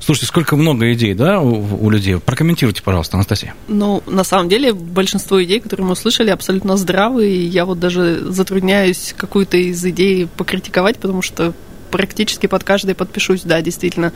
Слушайте, 0.09 0.27
сколько 0.27 0.55
много 0.55 0.91
идей, 0.93 1.13
да, 1.13 1.39
у, 1.39 1.85
у 1.85 1.89
людей. 1.91 2.17
Прокомментируйте, 2.17 2.81
пожалуйста, 2.81 3.17
Анастасия. 3.17 3.53
Ну, 3.67 4.01
на 4.07 4.23
самом 4.23 4.49
деле, 4.49 4.73
большинство 4.73 5.43
идей, 5.43 5.59
которые 5.59 5.85
мы 5.85 5.91
услышали, 5.91 6.31
абсолютно 6.31 6.77
здравые. 6.77 7.35
И 7.35 7.45
я 7.45 7.65
вот 7.65 7.79
даже 7.79 8.19
затрудняюсь 8.31 9.13
какую-то 9.15 9.57
из 9.57 9.85
идей 9.85 10.27
покритиковать, 10.35 10.97
потому 10.97 11.21
что 11.21 11.53
практически 11.89 12.47
под 12.47 12.63
каждой 12.63 12.95
подпишусь. 12.95 13.41
Да, 13.41 13.61
действительно, 13.61 14.13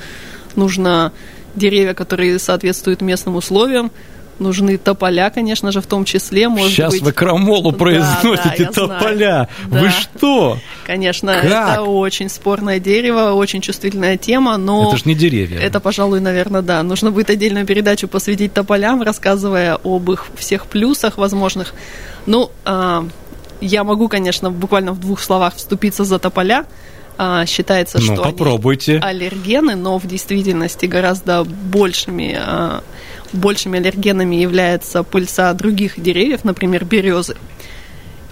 нужно 0.56 1.12
деревья, 1.56 1.94
которые 1.94 2.40
соответствуют 2.40 3.02
местным 3.02 3.36
условиям, 3.36 3.92
нужны 4.40 4.78
тополя, 4.78 5.30
конечно 5.30 5.72
же, 5.72 5.82
в 5.82 5.88
том 5.88 6.06
числе. 6.06 6.50
Может 6.50 6.72
Сейчас 6.72 6.94
быть... 6.94 7.02
вы 7.02 7.12
крамолу 7.12 7.72
произносите, 7.72 8.66
да, 8.66 8.66
да, 8.66 8.72
тополя. 8.72 9.50
Да. 9.68 9.80
Вы 9.80 9.90
что? 9.90 10.58
Конечно, 10.86 11.34
как? 11.34 11.46
это 11.46 11.82
очень 11.82 12.30
спорное 12.30 12.80
дерево, 12.80 13.34
очень 13.34 13.62
чувствительная 13.62 14.18
тема, 14.18 14.58
но... 14.58 14.88
Это 14.88 14.98
же 14.98 15.04
не 15.06 15.16
деревья. 15.16 15.60
Это, 15.60 15.80
пожалуй, 15.80 16.20
наверное, 16.20 16.62
да. 16.62 16.84
Нужно 16.84 17.12
будет 17.12 17.30
отдельную 17.30 17.66
передачу 17.66 18.08
посвятить 18.08 18.54
тополям, 18.54 19.02
рассказывая 19.02 19.78
об 19.84 20.12
их 20.12 20.28
всех 20.36 20.66
плюсах 20.66 21.18
возможных. 21.18 21.74
Ну, 22.26 22.52
а, 22.66 23.06
я 23.62 23.84
могу, 23.84 24.08
конечно, 24.08 24.52
буквально 24.52 24.94
в 24.94 25.00
двух 25.00 25.22
словах 25.22 25.56
вступиться 25.56 26.04
за 26.04 26.20
тополя. 26.20 26.66
А, 27.18 27.46
считается, 27.46 28.00
ну, 28.00 28.14
что 28.14 28.24
попробуйте. 28.24 28.98
они 28.98 29.04
аллергены, 29.04 29.76
но 29.76 30.00
в 30.00 30.08
действительности 30.08 30.86
гораздо 30.86 31.44
большими, 31.44 32.38
а, 32.40 32.84
большими 33.32 33.80
аллергенами 33.80 34.36
является 34.36 35.04
пыльца 35.04 35.54
других 35.54 36.02
деревьев, 36.02 36.44
например, 36.44 36.86
березы. 36.86 37.36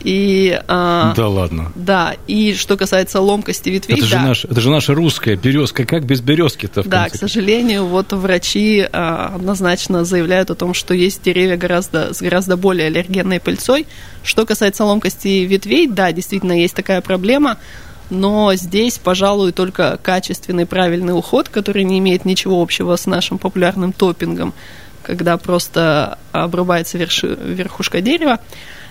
И, 0.03 0.59
а, 0.67 1.13
да 1.15 1.27
ладно. 1.27 1.71
Да, 1.75 2.15
и 2.25 2.55
что 2.55 2.75
касается 2.75 3.19
ломкости 3.21 3.69
ветвей, 3.69 3.99
это 3.99 4.09
да. 4.09 4.19
же, 4.19 4.25
наш, 4.25 4.45
это 4.45 4.59
же 4.59 4.71
наша 4.71 4.95
русская 4.95 5.35
березка, 5.35 5.85
как 5.85 6.05
без 6.05 6.21
березки-то? 6.21 6.81
Да, 6.83 7.07
к 7.07 7.15
сожалению, 7.15 7.85
вот 7.85 8.11
врачи 8.13 8.87
а, 8.91 9.33
однозначно 9.35 10.03
заявляют 10.03 10.49
о 10.49 10.55
том, 10.55 10.73
что 10.73 10.95
есть 10.95 11.21
деревья 11.21 11.55
гораздо, 11.55 12.15
с 12.15 12.21
гораздо 12.21 12.57
более 12.57 12.87
аллергенной 12.87 13.39
пыльцой. 13.39 13.85
Что 14.23 14.47
касается 14.47 14.85
ломкости 14.85 15.45
ветвей, 15.45 15.87
да, 15.87 16.11
действительно 16.11 16.53
есть 16.53 16.73
такая 16.73 17.01
проблема– 17.01 17.57
но 18.11 18.53
здесь, 18.55 18.99
пожалуй, 18.99 19.53
только 19.53 19.97
качественный 20.03 20.65
правильный 20.65 21.17
уход, 21.17 21.47
который 21.47 21.85
не 21.85 21.97
имеет 21.99 22.25
ничего 22.25 22.61
общего 22.61 22.95
с 22.97 23.05
нашим 23.05 23.37
популярным 23.37 23.93
топпингом, 23.93 24.53
когда 25.01 25.37
просто 25.37 26.19
обрубается 26.33 26.97
верш... 26.97 27.23
верхушка 27.23 28.01
дерева. 28.01 28.39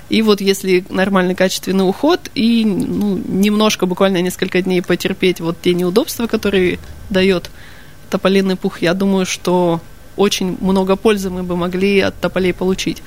И 0.09 0.23
вот 0.23 0.41
если 0.41 0.85
нормальный 0.89 1.35
качественный 1.35 1.89
уход 1.89 2.31
и 2.35 2.65
ну, 2.65 3.21
немножко, 3.29 3.85
буквально 3.85 4.23
несколько 4.23 4.63
дней 4.63 4.83
потерпеть 4.83 5.41
вот 5.41 5.61
те 5.61 5.75
неудобства, 5.75 6.27
которые 6.27 6.79
дает 7.11 7.51
тополиный 8.09 8.57
пух, 8.57 8.81
я 8.81 8.95
думаю, 8.95 9.27
что 9.27 9.81
очень 10.17 10.57
много 10.61 10.97
пользы 10.97 11.29
мы 11.29 11.43
бы 11.43 11.57
могли 11.57 12.01
от 12.01 12.19
тополей 12.19 12.55
получить. 12.55 13.03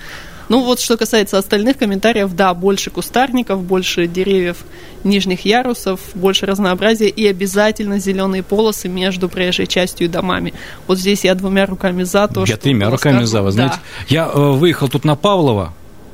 Ну 0.53 0.59
вот 0.59 0.79
что 0.79 0.97
касается 0.97 1.39
остальных 1.39 1.79
комментариев, 1.79 2.35
да, 2.35 2.53
больше 2.53 2.91
кустарников, 2.91 3.63
больше 3.63 4.05
деревьев 4.05 4.57
нижних 5.03 5.45
ярусов, 5.45 5.99
больше 6.13 6.45
разнообразия 6.45 7.09
и 7.09 7.25
обязательно 7.25 7.97
зеленые 7.97 8.43
полосы 8.43 8.87
между 8.87 9.29
проезжей 9.29 9.65
частью 9.65 10.05
и 10.05 10.09
домами. 10.11 10.53
Вот 10.85 10.99
здесь 10.99 11.23
я 11.23 11.33
двумя 11.33 11.65
руками 11.65 12.03
за 12.03 12.27
то, 12.27 12.41
я 12.41 12.45
что... 12.45 12.53
Я 12.53 12.57
тремя 12.57 12.91
руками 12.91 13.15
скажу. 13.15 13.31
за, 13.31 13.41
вы 13.41 13.51
знаете. 13.51 13.77
Да. 13.77 14.05
Я 14.09 14.31
э, 14.31 14.51
выехал 14.51 14.89
тут 14.89 15.05
на 15.05 15.15
Павлова, 15.15 15.73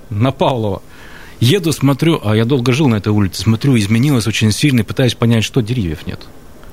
на 0.10 0.32
Павлова, 0.32 0.82
Еду, 1.42 1.74
смотрю, 1.74 2.22
а 2.24 2.34
я 2.34 2.46
долго 2.46 2.72
жил 2.72 2.88
на 2.88 2.96
этой 2.96 3.12
улице, 3.12 3.42
смотрю, 3.42 3.78
изменилось 3.78 4.26
очень 4.26 4.54
сильно, 4.54 4.80
и 4.80 4.84
пытаюсь 4.84 5.16
понять, 5.16 5.44
что 5.44 5.60
деревьев 5.60 6.08
нет 6.08 6.22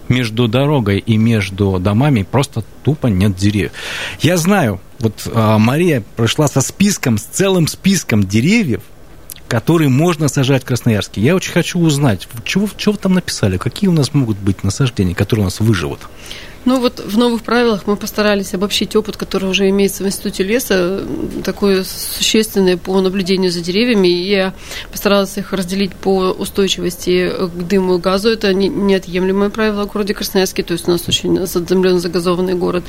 между 0.09 0.49
дорогой 0.49 0.99
и 0.99 1.17
между 1.17 1.79
домами 1.79 2.27
просто 2.29 2.65
тупо 2.83 3.07
нет 3.09 3.37
деревьев. 3.37 3.73
Я 4.21 4.37
знаю, 4.37 4.81
вот 4.99 5.29
а, 5.33 5.59
Мария 5.59 6.03
пришла 6.17 6.49
со 6.49 6.61
списком, 6.61 7.19
с 7.19 7.23
целым 7.23 7.67
списком 7.67 8.25
деревьев, 8.25 8.83
которые 9.49 9.89
можно 9.89 10.29
сажать 10.29 10.63
в 10.63 10.67
Красноярске. 10.67 11.21
Я 11.21 11.37
очень 11.37 11.53
хочу 11.53 11.79
узнать, 11.79 12.29
чего, 12.45 12.69
чего 12.77 12.93
вы 12.93 12.99
там 12.99 13.15
написали, 13.15 13.57
какие 13.59 13.89
у 13.89 13.93
нас 13.93 14.15
могут 14.15 14.39
быть 14.39 14.65
насаждения, 14.65 15.15
которые 15.15 15.45
у 15.45 15.47
нас 15.47 15.61
выживут. 15.61 16.01
Ну 16.67 16.81
вот 16.81 16.99
в 16.99 17.17
новых 17.17 17.43
правилах 17.43 17.87
мы 17.87 17.97
постарались 17.97 18.53
обобщить 18.53 18.97
опыт, 18.97 19.17
который 19.17 19.49
уже 19.49 19.69
имеется 19.71 20.03
в 20.03 20.07
Институте 20.07 20.43
леса, 20.43 21.01
такой 21.45 21.85
существенный 21.85 22.77
по 22.77 23.01
наблюдению 23.01 23.53
за 23.53 23.61
деревьями. 23.61 24.09
И 24.09 24.29
я 24.29 24.53
постаралась 24.91 25.37
их 25.39 25.53
разделить 25.53 25.95
по 25.95 26.33
устойчивости 26.33 27.31
к 27.31 27.69
дыму 27.69 27.99
и 27.99 28.01
газу. 28.01 28.31
Это 28.31 28.53
неотъемлемое 28.53 29.51
правило 29.51 29.87
в 29.87 29.93
городе 29.93 30.13
Красноярске, 30.13 30.65
то 30.65 30.73
есть 30.73 30.89
у 30.89 30.91
нас 30.91 31.05
очень 31.07 31.47
задымлен, 31.47 32.01
загазованный 32.01 32.55
город. 32.55 32.85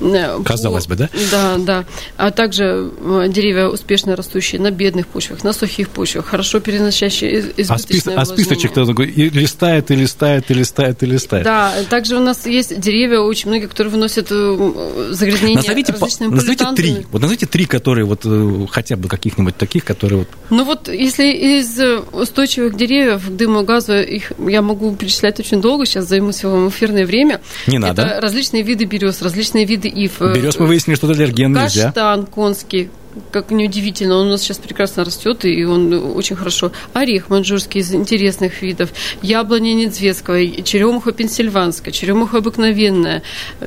Э, 0.00 0.38
Казалось 0.44 0.84
по, 0.84 0.90
бы, 0.90 0.96
да? 0.96 1.08
Да, 1.30 1.56
да. 1.58 1.84
А 2.18 2.30
также 2.30 2.90
э, 3.00 3.26
деревья, 3.30 3.68
успешно 3.68 4.16
растущие 4.16 4.60
на 4.60 4.70
бедных 4.70 5.06
почвах, 5.06 5.42
на 5.44 5.54
сухих 5.54 5.88
почвах, 5.88 6.26
хорошо 6.26 6.60
переносящие 6.60 7.40
избыточное 7.56 7.74
А, 7.74 7.78
спис, 7.78 8.06
а 8.06 8.24
списочек-то 8.26 8.82
листает 8.82 9.90
и 9.90 9.96
листает 9.96 10.50
и 10.50 10.54
листает 10.54 11.02
и 11.02 11.06
листает. 11.06 11.44
Да, 11.44 11.72
также 11.88 12.16
у 12.16 12.20
нас 12.20 12.46
есть 12.46 12.78
деревья, 12.78 13.13
деревья, 13.14 13.28
очень 13.28 13.48
многие, 13.48 13.66
которые 13.66 13.92
выносят 13.92 14.28
э, 14.30 15.08
загрязнения 15.10 15.56
назовите, 15.56 15.92
различными 15.92 16.30
назовите 16.30 16.64
полютантами. 16.64 16.94
три. 16.94 17.06
Вот 17.10 17.22
назовите 17.22 17.46
три, 17.46 17.64
которые 17.66 18.04
вот 18.04 18.20
э, 18.24 18.66
хотя 18.70 18.96
бы 18.96 19.08
каких-нибудь 19.08 19.56
таких, 19.56 19.84
которые 19.84 20.20
вот. 20.20 20.28
Ну 20.50 20.64
вот, 20.64 20.88
если 20.88 21.30
из 21.32 21.78
э, 21.78 22.00
устойчивых 22.12 22.76
деревьев 22.76 23.26
к 23.26 23.30
дыму 23.30 23.60
и 23.60 23.64
газу, 23.64 23.94
их 23.94 24.32
я 24.38 24.62
могу 24.62 24.94
перечислять 24.96 25.40
очень 25.40 25.60
долго, 25.60 25.86
сейчас 25.86 26.08
займусь 26.08 26.42
вам 26.44 26.68
эфирное 26.68 27.06
время. 27.06 27.40
Не 27.66 27.76
Это 27.78 27.86
надо. 27.86 28.20
различные 28.20 28.62
виды 28.62 28.84
берез, 28.84 29.22
различные 29.22 29.64
виды 29.64 29.88
ив. 29.88 30.20
Берез 30.20 30.58
мы 30.58 30.66
выяснили, 30.66 30.96
что 30.96 31.10
это 31.10 31.16
аллерген 31.16 31.52
нельзя. 31.52 31.84
Каштан 31.84 32.26
конский, 32.26 32.90
как 33.30 33.50
неудивительно, 33.50 34.16
он 34.16 34.28
у 34.28 34.30
нас 34.30 34.42
сейчас 34.42 34.58
прекрасно 34.58 35.04
растет, 35.04 35.44
и 35.44 35.64
он 35.64 35.92
очень 36.16 36.36
хорошо. 36.36 36.72
Орех 36.92 37.30
маньчжурский 37.30 37.80
из 37.80 37.92
интересных 37.94 38.62
видов, 38.62 38.90
яблоня 39.22 39.74
недзветская, 39.74 40.62
черемуха 40.62 41.12
пенсильванская, 41.12 41.92
черемуха 41.92 42.38
обыкновенная. 42.38 43.22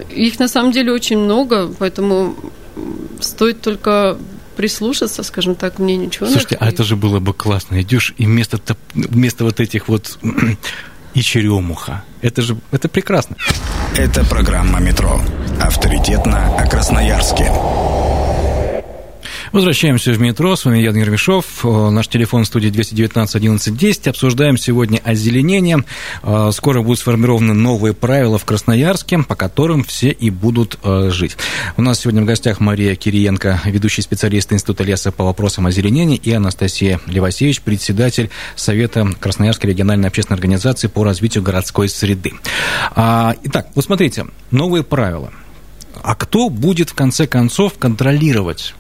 Их 0.10 0.40
на 0.40 0.48
самом 0.48 0.72
деле 0.72 0.92
очень 0.92 1.18
много, 1.18 1.74
поэтому 1.80 2.36
стоит 3.20 3.62
только 3.62 4.18
прислушаться, 4.56 5.24
скажем 5.24 5.56
так, 5.56 5.78
мне 5.80 5.96
ничего 5.96 6.26
Слушайте, 6.26 6.58
а 6.60 6.68
это 6.68 6.84
же 6.84 6.96
было 6.96 7.20
бы 7.20 7.34
классно. 7.34 7.82
Идешь 7.82 8.14
и 8.18 8.26
вместо, 8.26 8.60
вместо 8.94 9.44
вот 9.44 9.60
этих 9.60 9.88
вот 9.88 10.18
и 11.14 11.22
черемуха. 11.22 12.04
Это 12.22 12.42
же 12.42 12.58
это 12.72 12.90
прекрасно. 12.90 13.36
Это 13.96 14.26
программа 14.26 14.80
«Метро». 14.80 15.22
Авторитетно 15.62 16.56
о 16.58 16.68
Красноярске. 16.68 17.52
Возвращаемся 19.52 20.12
в 20.12 20.20
метро. 20.20 20.56
С 20.56 20.66
вами 20.66 20.80
Ян 20.80 20.96
Ермешов. 20.96 21.46
Э, 21.64 21.90
Наш 21.90 22.08
телефон 22.08 22.44
в 22.44 22.48
студии 22.48 22.70
219 22.70 23.36
11 23.36 23.78
10. 23.78 24.08
Обсуждаем 24.08 24.58
сегодня 24.58 25.00
озеленение. 25.04 25.84
Э, 26.24 26.52
Скоро 26.54 26.82
будут 26.82 27.00
сформированы 27.00 27.54
новые 27.54 27.94
правила 27.94 28.38
в 28.38 28.46
Красноярске, 28.46 29.20
по 29.20 29.36
которым 29.36 29.84
все 29.84 30.10
и 30.10 30.30
будут 30.30 30.78
э, 30.84 31.10
жить. 31.12 31.38
У 31.78 31.82
нас 31.82 32.00
сегодня 32.00 32.22
в 32.24 32.26
гостях 32.26 32.60
Мария 32.60 32.96
Кириенко, 32.96 33.62
ведущий 33.66 34.02
специалист 34.02 34.52
Института 34.52 34.84
леса 34.84 35.12
по 35.12 35.24
вопросам 35.24 35.66
озеленения, 35.68 36.18
и 36.18 36.32
Анастасия 36.32 37.00
Левасевич, 37.08 37.62
председатель 37.62 38.30
Совета 38.56 39.08
Красноярской 39.20 39.70
региональной 39.70 40.10
общественной 40.10 40.36
организации 40.36 40.88
по 40.88 41.04
развитию 41.04 41.44
городской 41.44 41.88
среды. 41.90 42.34
А, 42.96 43.36
Итак, 43.44 43.70
вот 43.76 43.86
смотрите, 43.86 44.26
новые 44.52 44.84
правила. 44.84 45.32
А 46.04 46.16
кто 46.16 46.50
будет 46.50 46.90
в 46.90 46.94
конце 46.94 47.28
концов 47.28 47.74
контролировать 47.78 48.76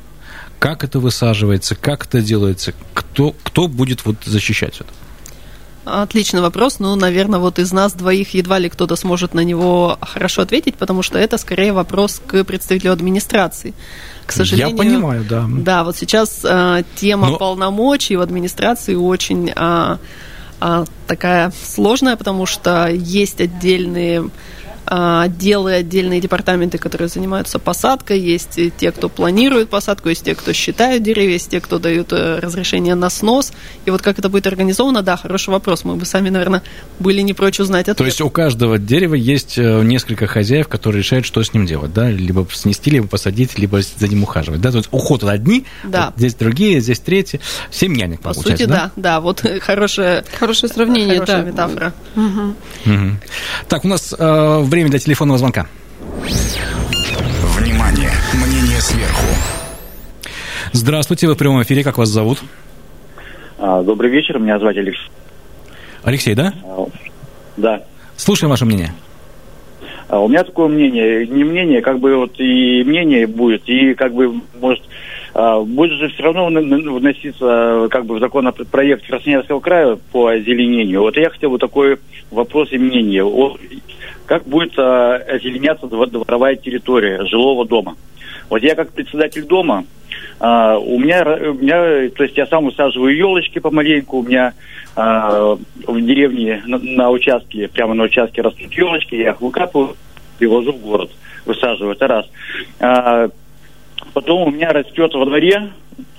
как 0.60 0.84
это 0.84 1.00
высаживается, 1.00 1.76
как 1.76 2.06
это 2.06 2.22
делается, 2.22 2.74
кто, 2.94 3.36
кто 3.44 3.68
будет 3.68 4.06
вот 4.06 4.18
защищать 4.26 4.82
это? 4.82 4.90
Отличный 5.86 6.42
вопрос. 6.42 6.80
Ну, 6.80 6.96
наверное, 6.96 7.40
вот 7.40 7.60
из 7.60 7.72
нас 7.72 7.94
двоих 7.94 8.34
едва 8.34 8.60
ли 8.60 8.68
кто-то 8.68 8.98
сможет 8.98 9.34
на 9.34 9.40
него 9.40 9.98
хорошо 10.02 10.42
ответить, 10.42 10.76
потому 10.76 11.02
что 11.02 11.18
это 11.18 11.38
скорее 11.38 11.72
вопрос 11.72 12.22
к 12.26 12.44
представителю 12.44 12.92
администрации. 12.92 13.74
К 14.26 14.34
сожалению, 14.34 14.76
Я 14.76 14.78
понимаю, 14.78 15.26
да. 15.30 15.46
Да, 15.48 15.84
вот 15.86 15.96
сейчас 15.96 16.42
э, 16.44 16.84
тема 16.96 17.30
Но- 17.30 17.38
полномочий 17.38 18.18
в 18.18 18.22
администрации 18.22 18.96
очень 18.96 19.54
а, 19.56 20.00
а, 20.60 20.84
такая 21.08 21.54
сложная, 21.64 22.18
потому 22.18 22.46
что 22.46 22.90
есть 22.90 23.40
отдельные 23.40 24.30
отделы, 24.88 25.74
отдельные 25.74 26.20
департаменты, 26.22 26.78
которые 26.78 27.08
занимаются 27.08 27.60
посадкой, 27.60 28.20
есть 28.20 28.60
те, 28.78 28.92
кто 28.92 29.10
планирует 29.10 29.70
посадку, 29.70 30.10
есть 30.10 30.24
те, 30.26 30.36
кто 30.36 30.54
считает 30.54 31.04
деревья, 31.04 31.34
есть 31.34 31.50
те, 31.52 31.60
кто 31.62 31.80
дают 31.80 32.14
э, 32.14 32.40
разрешение 32.40 32.96
на 32.96 33.10
снос. 33.10 33.52
И 33.86 33.92
вот 33.92 34.02
как 34.02 34.18
это 34.20 34.30
будет 34.30 34.48
организовано, 34.48 35.02
да, 35.04 35.18
хороший 35.18 35.50
вопрос. 35.50 35.84
Мы 35.84 35.96
бы 35.96 36.06
сами, 36.06 36.30
наверное, 36.30 36.64
были 37.00 37.22
не 37.22 37.34
прочь 37.34 37.60
узнать 37.60 37.84
ответ. 37.84 37.98
То 37.98 38.06
есть 38.06 38.22
у 38.22 38.30
каждого 38.30 38.78
дерева 38.78 39.14
есть 39.16 39.58
э, 39.58 39.84
несколько 39.84 40.28
хозяев, 40.28 40.68
которые 40.68 41.02
решают, 41.02 41.26
что 41.26 41.44
с 41.44 41.54
ним 41.54 41.66
делать, 41.66 41.94
да? 41.94 42.10
Либо 42.10 42.48
снести, 42.54 42.90
либо 42.92 43.08
посадить, 43.08 43.58
либо 43.60 43.82
за 43.82 44.08
ним 44.08 44.24
ухаживать, 44.24 44.62
да? 44.62 44.72
То 44.72 44.78
есть 44.78 44.90
уход 44.92 45.24
одни, 45.24 45.66
Да. 45.84 46.08
вот 46.08 46.14
здесь 46.18 46.36
другие, 46.36 46.80
здесь 46.80 47.00
третьи. 47.00 47.40
Семь 47.72 47.94
нянек, 47.96 48.22
По 48.22 48.34
получается, 48.34 48.64
сути, 48.66 48.74
да, 48.74 48.92
да, 48.96 49.20
вот 49.20 49.44
хорошая, 49.62 50.24
Хорошее 50.40 50.72
сравнение, 50.72 51.16
хорошая 51.16 51.44
да. 51.44 51.52
метафора. 51.52 51.94
Мгм. 52.16 52.56
Мгм. 52.86 53.20
Так, 53.68 53.84
у 53.86 53.88
нас 53.88 54.14
э, 54.18 54.60
время 54.78 54.92
для 54.92 55.00
телефонного 55.00 55.40
звонка. 55.40 55.66
Внимание! 57.58 58.12
Мнение 58.34 58.80
сверху. 58.80 59.26
Здравствуйте, 60.72 61.26
вы 61.26 61.34
в 61.34 61.38
прямом 61.38 61.64
эфире, 61.64 61.84
как 61.84 61.98
вас 61.98 62.10
зовут? 62.10 62.38
А, 63.58 63.82
Добрый 63.82 64.12
вечер, 64.12 64.38
меня 64.38 64.60
зовут 64.60 64.78
Алексей. 64.78 65.10
Алексей, 66.04 66.36
да? 66.36 66.54
А, 66.64 66.86
Да. 67.58 67.84
Слушаем 68.18 68.52
ваше 68.52 68.66
мнение. 68.66 68.94
А 70.10 70.20
У 70.20 70.28
меня 70.28 70.44
такое 70.44 70.68
мнение, 70.68 71.26
не 71.26 71.44
мнение, 71.44 71.82
как 71.82 71.98
бы 72.00 72.16
вот 72.16 72.40
и 72.40 72.84
мнение 72.86 73.26
будет, 73.26 73.68
и 73.68 73.96
как 73.96 74.14
бы, 74.14 74.42
может, 74.62 74.84
будет 75.38 75.92
же 76.00 76.10
все 76.10 76.24
равно 76.24 76.50
вн- 76.50 76.68
вн- 76.68 76.98
вноситься 76.98 77.88
как 77.92 78.06
бы 78.06 78.16
в 78.16 78.20
законопроект 78.20 79.06
Красноярского 79.06 79.60
края 79.60 79.98
по 80.12 80.28
озеленению. 80.28 81.02
Вот 81.02 81.16
я 81.16 81.30
хотел 81.30 81.52
бы 81.52 81.60
такой 81.60 82.00
вопрос 82.32 82.72
и 82.72 82.78
мнение. 82.78 83.24
Как 84.26 84.44
будет 84.46 84.74
а, 84.78 85.16
озеленяться 85.16 85.86
дво- 85.86 86.10
дворовая 86.10 86.56
территория 86.56 87.24
жилого 87.26 87.66
дома? 87.66 87.96
Вот 88.50 88.64
я 88.64 88.76
как 88.76 88.94
председатель 88.94 89.46
дома, 89.46 89.86
а, 90.40 90.78
у 90.78 90.98
меня, 91.00 91.24
у 91.24 91.54
меня, 91.54 92.10
то 92.10 92.24
есть 92.24 92.38
я 92.38 92.46
сам 92.48 92.66
высаживаю 92.66 93.16
елочки 93.16 93.60
помаленьку, 93.60 94.18
у 94.18 94.24
меня 94.24 94.54
а, 94.96 95.56
в 95.56 96.02
деревне 96.02 96.64
на, 96.66 96.78
на 96.78 97.10
участке, 97.10 97.68
прямо 97.68 97.94
на 97.94 98.04
участке 98.04 98.42
растут 98.42 98.74
елочки, 98.74 99.16
я 99.16 99.32
их 99.32 99.42
выкапываю, 99.42 99.96
привожу 100.38 100.74
в 100.74 100.82
город, 100.82 101.12
высаживаю, 101.46 101.94
это 101.94 102.08
раз. 102.08 102.26
А, 102.80 103.30
потом 104.14 104.48
у 104.48 104.52
меня 104.52 104.70
растет 104.72 105.14
во 105.14 105.26
дворе 105.26 105.72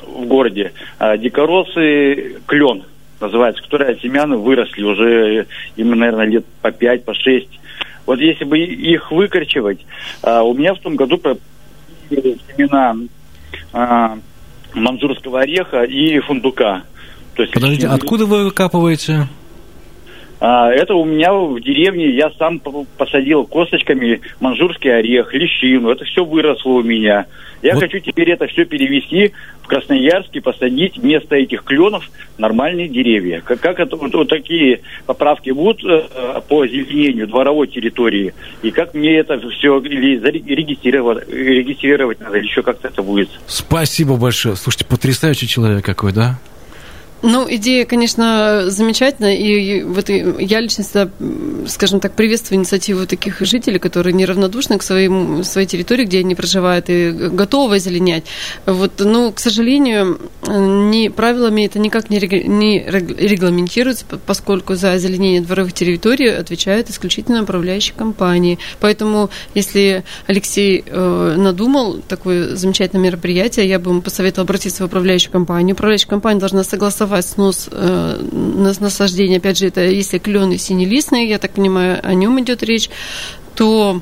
в 0.06 0.24
городе 0.26 0.72
а, 0.98 1.16
дикоросы 1.16 2.40
клен, 2.46 2.84
называется, 3.20 3.62
которые 3.62 3.92
от 3.92 4.00
семян 4.00 4.34
выросли 4.36 4.82
уже 4.82 5.46
им, 5.76 5.90
наверное, 5.90 6.26
лет 6.26 6.44
по 6.62 6.70
пять, 6.70 7.04
по 7.04 7.14
шесть. 7.14 7.60
Вот 8.06 8.20
если 8.20 8.44
бы 8.44 8.58
их 8.58 9.10
выкорчевать, 9.12 9.78
а, 10.22 10.42
у 10.42 10.54
меня 10.54 10.74
в 10.74 10.78
том 10.78 10.96
году 10.96 11.20
семена 12.10 12.96
а, 13.72 14.18
манжурского 14.74 15.40
ореха 15.40 15.82
и 15.82 16.18
фундука. 16.20 16.84
То 17.34 17.42
есть 17.42 17.54
Подождите, 17.54 17.82
личные- 17.82 17.96
откуда 17.96 18.26
вы 18.26 18.44
выкапываете? 18.44 19.28
А, 20.40 20.70
это 20.70 20.94
у 20.94 21.05
меня 21.05 21.33
в 21.33 21.61
деревне, 21.61 22.11
я 22.11 22.31
сам 22.38 22.61
посадил 22.96 23.44
косточками 23.44 24.20
манжурский 24.40 24.94
орех, 24.94 25.35
лещину, 25.35 25.90
это 25.90 26.05
все 26.05 26.24
выросло 26.24 26.70
у 26.70 26.83
меня. 26.83 27.27
Я 27.61 27.74
Вот. 27.74 27.83
хочу 27.83 27.98
теперь 27.98 28.31
это 28.31 28.46
все 28.46 28.64
перевести 28.64 29.33
в 29.62 29.66
Красноярск 29.66 30.31
и 30.33 30.40
посадить 30.40 30.96
вместо 30.96 31.35
этих 31.35 31.64
кленов 31.64 32.09
нормальные 32.38 32.88
деревья. 32.88 33.40
Как, 33.44 33.59
как 33.61 33.81
это, 33.81 33.96
вот, 33.96 34.14
вот 34.14 34.29
такие 34.29 34.83
поправки 35.07 35.51
будут 35.51 35.85
э, 35.85 36.40
по 36.48 36.62
озеленению 36.62 37.27
дворовой 37.27 37.66
территории? 37.66 38.33
И 38.62 38.70
как 38.70 38.94
мне 38.94 39.16
это 39.16 39.40
все 39.51 39.81
или 39.81 40.18
зарегистрировать, 40.18 41.29
регистрировать 41.29 42.20
надо, 42.20 42.38
или 42.38 42.44
еще 42.46 42.62
как-то 42.62 42.88
это 42.88 43.03
будет? 43.03 43.29
Спасибо 43.48 44.16
большое. 44.16 44.55
Слушайте, 44.55 44.85
потрясающий 44.87 45.48
человек 45.48 45.85
какой, 45.85 46.12
да? 46.12 46.38
Ну, 47.20 47.46
идея, 47.50 47.85
конечно, 47.85 48.64
замечательная, 48.68 49.35
и 49.35 49.83
вот 49.83 50.09
я 50.09 50.61
лично 50.61 50.85
всегда, 50.85 51.11
скажем 51.66 51.98
так, 51.98 52.12
приветствую 52.12 52.61
инициативу 52.61 53.07
таких 53.07 53.40
жителей, 53.40 53.81
которые 53.81 54.12
неравнодушны 54.12 54.78
к 54.78 54.85
своим, 54.85 55.42
своей 55.42 55.66
территории, 55.66 56.04
где 56.04 56.20
они 56.20 56.37
проживают, 56.37 56.88
и 56.88 57.11
готовы 57.11 57.76
озеленять. 57.76 58.22
Вот, 58.66 58.92
но, 59.00 59.33
к 59.33 59.40
сожалению, 59.40 60.20
не, 60.46 61.11
правилами 61.11 61.66
это 61.66 61.81
никак 61.81 62.09
не, 62.09 62.20
не 62.20 62.85
рег- 62.85 63.18
регламентируется, 63.18 64.04
поскольку 64.24 64.76
за 64.76 64.92
озеленение 64.92 65.40
дворовых 65.40 65.72
территорий 65.72 66.28
отвечают 66.28 66.88
исключительно 66.88 67.42
управляющие 67.42 67.96
компании. 67.96 68.61
Поэтому, 68.78 69.28
если 69.54 70.04
Алексей 70.28 70.85
э, 70.87 71.35
надумал 71.37 71.98
такое 71.98 72.54
замечательное 72.54 73.02
мероприятие, 73.02 73.68
я 73.68 73.81
бы 73.81 73.90
ему 73.90 74.02
посоветовала 74.02 74.44
обратиться 74.44 74.85
в 74.85 74.87
управляющую 74.87 75.33
компанию. 75.33 75.74
Управляющая 75.74 76.09
компания 76.09 76.38
должна 76.38 76.62
согласовать 76.62 77.08
снос 77.23 77.68
э, 77.71 78.21
нас- 78.33 78.81
насаждения. 78.81 79.38
Опять 79.38 79.59
же, 79.59 79.66
это 79.66 79.81
если 79.83 80.18
клены 80.18 80.59
синелистные, 80.59 81.29
я 81.29 81.38
так 81.38 81.53
понимаю, 81.53 82.01
о 82.03 82.14
нем 82.14 82.40
идет 82.40 82.62
речь, 82.62 82.90
то 83.55 84.01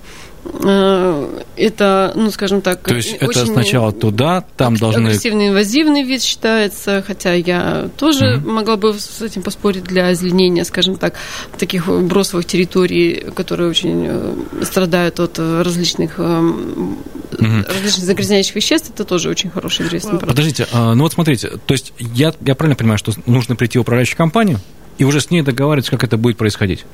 это, 1.57 2.13
ну, 2.15 2.31
скажем 2.31 2.61
так, 2.61 2.83
То 2.83 2.95
есть 2.95 3.15
это 3.15 3.27
очень 3.27 3.47
сначала 3.47 3.93
туда, 3.93 4.45
там 4.57 4.77
должны... 4.77 5.09
агрессивный 5.09 5.49
инвазивный 5.49 6.03
вид 6.03 6.23
считается, 6.23 7.03
хотя 7.07 7.35
я 7.35 7.89
тоже 7.97 8.41
могла 8.45 8.77
бы 8.77 8.95
с 8.95 9.23
этим 9.23 9.43
поспорить 9.43 9.85
для 9.85 10.09
озеленения, 10.09 10.65
скажем 10.65 10.97
так, 10.97 11.15
таких 11.59 11.89
бросовых 11.89 12.47
территорий, 12.47 13.25
которые 13.35 13.71
очень 13.71 14.07
э, 14.07 14.35
страдают 14.63 15.21
от 15.21 15.39
э, 15.39 15.63
различных, 15.63 16.15
э, 16.19 16.53
различных 17.41 18.05
загрязняющих 18.05 18.55
веществ, 18.57 18.91
это 18.95 19.05
тоже 19.05 19.31
очень 19.31 19.51
хороший 19.51 19.87
древесный 19.87 20.13
продукт. 20.13 20.31
Подождите, 20.31 20.67
а, 20.73 20.95
ну 20.95 21.05
вот 21.05 21.13
смотрите, 21.13 21.51
то 21.65 21.75
есть 21.75 21.93
я, 21.99 22.35
я 22.41 22.55
правильно 22.55 22.77
понимаю, 22.77 22.99
что 22.99 23.13
нужно 23.27 23.57
прийти 23.57 23.79
в 23.79 23.83
управляющую 23.83 24.17
компанию 24.17 24.61
и 24.99 25.05
уже 25.05 25.21
с 25.21 25.31
ней 25.31 25.43
договариваться, 25.43 25.91
как 25.91 26.05
это 26.05 26.17
будет 26.17 26.37
происходить? 26.37 26.85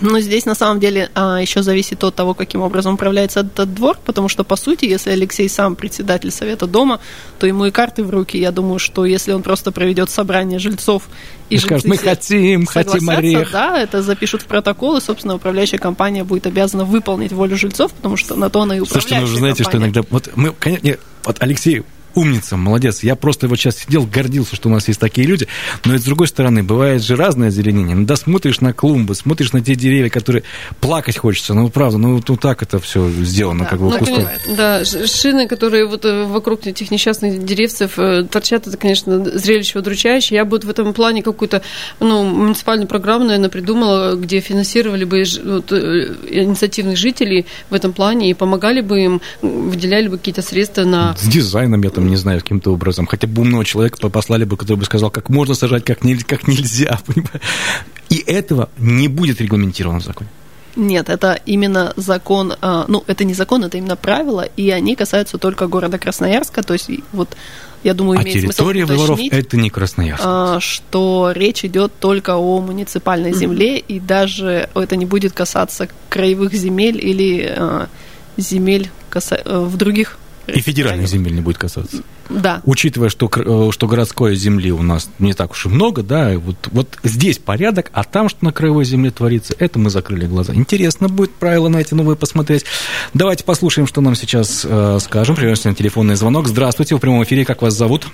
Но 0.00 0.20
здесь 0.20 0.44
на 0.44 0.54
самом 0.54 0.80
деле 0.80 1.10
а, 1.14 1.38
еще 1.40 1.62
зависит 1.62 2.02
от 2.04 2.14
того, 2.14 2.34
каким 2.34 2.60
образом 2.60 2.94
управляется 2.94 3.40
этот 3.40 3.74
двор, 3.74 3.98
потому 4.04 4.28
что, 4.28 4.44
по 4.44 4.56
сути, 4.56 4.84
если 4.84 5.10
Алексей 5.10 5.48
сам 5.48 5.76
председатель 5.76 6.30
совета 6.30 6.66
дома, 6.66 7.00
то 7.38 7.46
ему 7.46 7.66
и 7.66 7.70
карты 7.70 8.04
в 8.04 8.10
руки. 8.10 8.38
Я 8.38 8.52
думаю, 8.52 8.78
что 8.78 9.04
если 9.04 9.32
он 9.32 9.42
просто 9.42 9.72
проведет 9.72 10.10
собрание 10.10 10.58
жильцов 10.58 11.08
и, 11.48 11.56
и 11.56 11.58
скажет, 11.58 11.86
мы 11.86 11.96
хотим, 11.96 12.66
хотим 12.66 13.08
орех. 13.08 13.52
Да, 13.52 13.80
это 13.80 14.02
запишут 14.02 14.42
в 14.42 14.46
протокол, 14.46 14.96
и, 14.98 15.00
собственно, 15.00 15.34
управляющая 15.36 15.78
компания 15.78 16.24
будет 16.24 16.46
обязана 16.46 16.84
выполнить 16.84 17.32
волю 17.32 17.56
жильцов, 17.56 17.92
потому 17.92 18.16
что 18.16 18.34
на 18.36 18.50
то 18.50 18.62
она 18.62 18.76
и 18.76 18.80
управляет. 18.80 19.08
Слушайте, 19.08 19.26
ну 19.26 19.32
вы 19.32 19.38
знаете, 19.38 19.64
компания. 19.64 19.90
что 19.90 20.00
иногда... 20.00 20.08
Вот 20.10 20.30
мы, 20.36 20.52
конечно, 20.52 20.96
вот 21.24 21.36
Алексей 21.40 21.82
умница, 22.14 22.56
молодец. 22.56 23.02
Я 23.02 23.16
просто 23.16 23.48
вот 23.48 23.58
сейчас 23.58 23.78
сидел, 23.78 24.06
гордился, 24.06 24.56
что 24.56 24.68
у 24.68 24.72
нас 24.72 24.88
есть 24.88 25.00
такие 25.00 25.26
люди. 25.26 25.48
Но 25.84 25.94
и 25.94 25.98
с 25.98 26.02
другой 26.02 26.28
стороны, 26.28 26.62
бывает 26.62 27.02
же 27.02 27.16
разное 27.16 27.48
озеленение. 27.48 27.96
Ну, 27.96 28.06
да, 28.06 28.16
смотришь 28.16 28.60
на 28.60 28.72
клумбы, 28.72 29.14
смотришь 29.14 29.52
на 29.52 29.60
те 29.60 29.74
деревья, 29.74 30.10
которые 30.10 30.44
плакать 30.80 31.16
хочется. 31.16 31.54
Ну, 31.54 31.68
правда, 31.68 31.98
ну, 31.98 32.20
вот 32.26 32.40
так 32.40 32.62
это 32.62 32.78
все 32.78 33.08
сделано, 33.10 33.64
да. 33.64 33.70
как 33.70 33.80
бы 33.80 33.90
ну, 33.90 33.98
кустом. 33.98 34.26
Да, 34.56 34.84
шины, 34.84 35.48
которые 35.48 35.86
вот 35.86 36.04
э, 36.04 36.24
вокруг 36.24 36.66
этих 36.66 36.90
несчастных 36.90 37.44
деревцев 37.44 37.98
э, 37.98 38.24
торчат, 38.24 38.66
это, 38.66 38.76
конечно, 38.76 39.24
зрелище 39.38 39.78
удручающее. 39.78 40.36
Я 40.36 40.44
бы 40.44 40.52
вот 40.52 40.64
в 40.64 40.70
этом 40.70 40.92
плане 40.92 41.22
какую-то, 41.22 41.62
ну, 42.00 42.24
муниципальную 42.24 42.88
программу, 42.88 43.24
наверное, 43.24 43.50
придумала, 43.50 44.16
где 44.16 44.40
финансировали 44.40 45.04
бы 45.04 45.24
вот, 45.44 45.72
э, 45.72 46.14
инициативных 46.30 46.96
жителей 46.96 47.46
в 47.70 47.74
этом 47.74 47.92
плане 47.92 48.30
и 48.30 48.34
помогали 48.34 48.80
бы 48.80 49.00
им, 49.00 49.20
выделяли 49.40 50.08
бы 50.08 50.18
какие-то 50.18 50.42
средства 50.42 50.84
на... 50.84 51.16
С 51.16 51.26
дизайном 51.28 51.82
я 51.82 51.90
там 51.90 52.01
не 52.08 52.16
знаю, 52.16 52.40
каким-то 52.40 52.72
образом. 52.72 53.06
Хотя 53.06 53.26
бы 53.26 53.42
умного 53.42 53.64
человека 53.64 54.08
послали 54.08 54.44
бы, 54.44 54.56
который 54.56 54.78
бы 54.78 54.84
сказал, 54.84 55.10
как 55.10 55.28
можно 55.28 55.54
сажать, 55.54 55.84
как, 55.84 56.04
не, 56.04 56.16
как 56.16 56.48
нельзя. 56.48 57.00
И 58.08 58.16
этого 58.18 58.68
не 58.78 59.08
будет 59.08 59.40
регламентировано 59.40 60.00
в 60.00 60.04
законе. 60.04 60.30
Нет, 60.74 61.10
это 61.10 61.38
именно 61.44 61.92
закон, 61.96 62.54
ну, 62.62 63.04
это 63.06 63.24
не 63.24 63.34
закон, 63.34 63.64
это 63.64 63.76
именно 63.76 63.96
правила, 63.96 64.48
и 64.56 64.70
они 64.70 64.96
касаются 64.96 65.36
только 65.36 65.66
города 65.66 65.98
Красноярска, 65.98 66.62
то 66.62 66.72
есть 66.72 66.88
вот 67.12 67.36
я 67.82 67.94
думаю, 67.94 68.20
а 68.20 68.22
имеет 68.22 68.40
территория 68.40 68.86
смысл 68.86 69.04
дворов 69.04 69.20
это 69.30 69.56
не 69.56 69.68
Красноярск. 69.68 70.62
Что 70.62 71.32
речь 71.34 71.64
идет 71.64 71.92
только 71.98 72.36
о 72.36 72.60
муниципальной 72.60 73.34
земле, 73.34 73.78
и 73.78 74.00
даже 74.00 74.68
это 74.74 74.96
не 74.96 75.04
будет 75.04 75.32
касаться 75.32 75.88
краевых 76.08 76.54
земель 76.54 76.98
или 77.04 77.54
земель 78.36 78.90
в 79.44 79.76
других 79.76 80.18
и 80.46 80.60
федеральных 80.60 81.06
земель 81.06 81.34
не 81.34 81.40
будет 81.40 81.58
касаться. 81.58 82.02
Да. 82.28 82.62
Учитывая, 82.64 83.08
что, 83.08 83.28
что 83.70 83.86
городской 83.86 84.34
земли 84.34 84.72
у 84.72 84.82
нас 84.82 85.10
не 85.18 85.34
так 85.34 85.52
уж 85.52 85.66
и 85.66 85.68
много, 85.68 86.02
да, 86.02 86.32
вот, 86.38 86.56
вот 86.70 86.98
здесь 87.02 87.38
порядок, 87.38 87.90
а 87.92 88.04
там, 88.04 88.28
что 88.28 88.44
на 88.44 88.52
краевой 88.52 88.84
земле 88.84 89.10
творится, 89.10 89.54
это 89.58 89.78
мы 89.78 89.90
закрыли 89.90 90.26
глаза. 90.26 90.54
Интересно 90.54 91.08
будет 91.08 91.32
правила 91.32 91.68
на 91.68 91.78
эти 91.78 91.94
новые 91.94 92.16
посмотреть. 92.16 92.64
Давайте 93.14 93.44
послушаем, 93.44 93.86
что 93.86 94.00
нам 94.00 94.14
сейчас 94.14 94.66
э, 94.68 94.98
скажем. 95.00 95.36
Приветствуем 95.36 95.74
телефонный 95.74 96.14
звонок. 96.14 96.48
Здравствуйте, 96.48 96.96
в 96.96 96.98
прямом 96.98 97.22
эфире, 97.24 97.44
как 97.44 97.62
вас 97.62 97.74
зовут? 97.74 98.06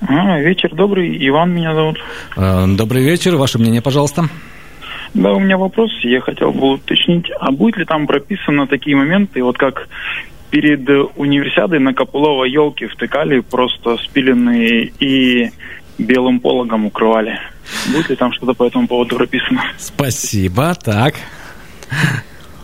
А, 0.00 0.40
вечер 0.40 0.74
добрый, 0.74 1.16
Иван 1.28 1.52
меня 1.54 1.74
зовут. 1.74 1.98
Э, 2.36 2.66
добрый 2.66 3.04
вечер, 3.04 3.36
ваше 3.36 3.58
мнение, 3.58 3.82
пожалуйста. 3.82 4.28
Да, 5.14 5.32
у 5.32 5.40
меня 5.40 5.58
вопрос, 5.58 5.90
я 6.02 6.20
хотел 6.22 6.52
бы 6.52 6.72
уточнить, 6.72 7.30
а 7.38 7.50
будет 7.50 7.76
ли 7.76 7.84
там 7.84 8.06
прописано 8.06 8.66
такие 8.66 8.96
моменты, 8.96 9.42
вот 9.42 9.58
как 9.58 9.88
перед 10.52 10.86
универсиадой 11.16 11.80
на 11.80 11.94
Копылова 11.94 12.44
елки 12.44 12.86
втыкали, 12.86 13.40
просто 13.40 13.96
спиленные 13.96 14.92
и 15.00 15.50
белым 15.96 16.40
пологом 16.40 16.84
укрывали. 16.84 17.38
Будет 17.90 18.10
ли 18.10 18.16
там 18.16 18.32
что-то 18.34 18.52
по 18.52 18.66
этому 18.66 18.86
поводу 18.86 19.16
прописано? 19.16 19.64
Спасибо. 19.78 20.74
Так. 20.74 21.14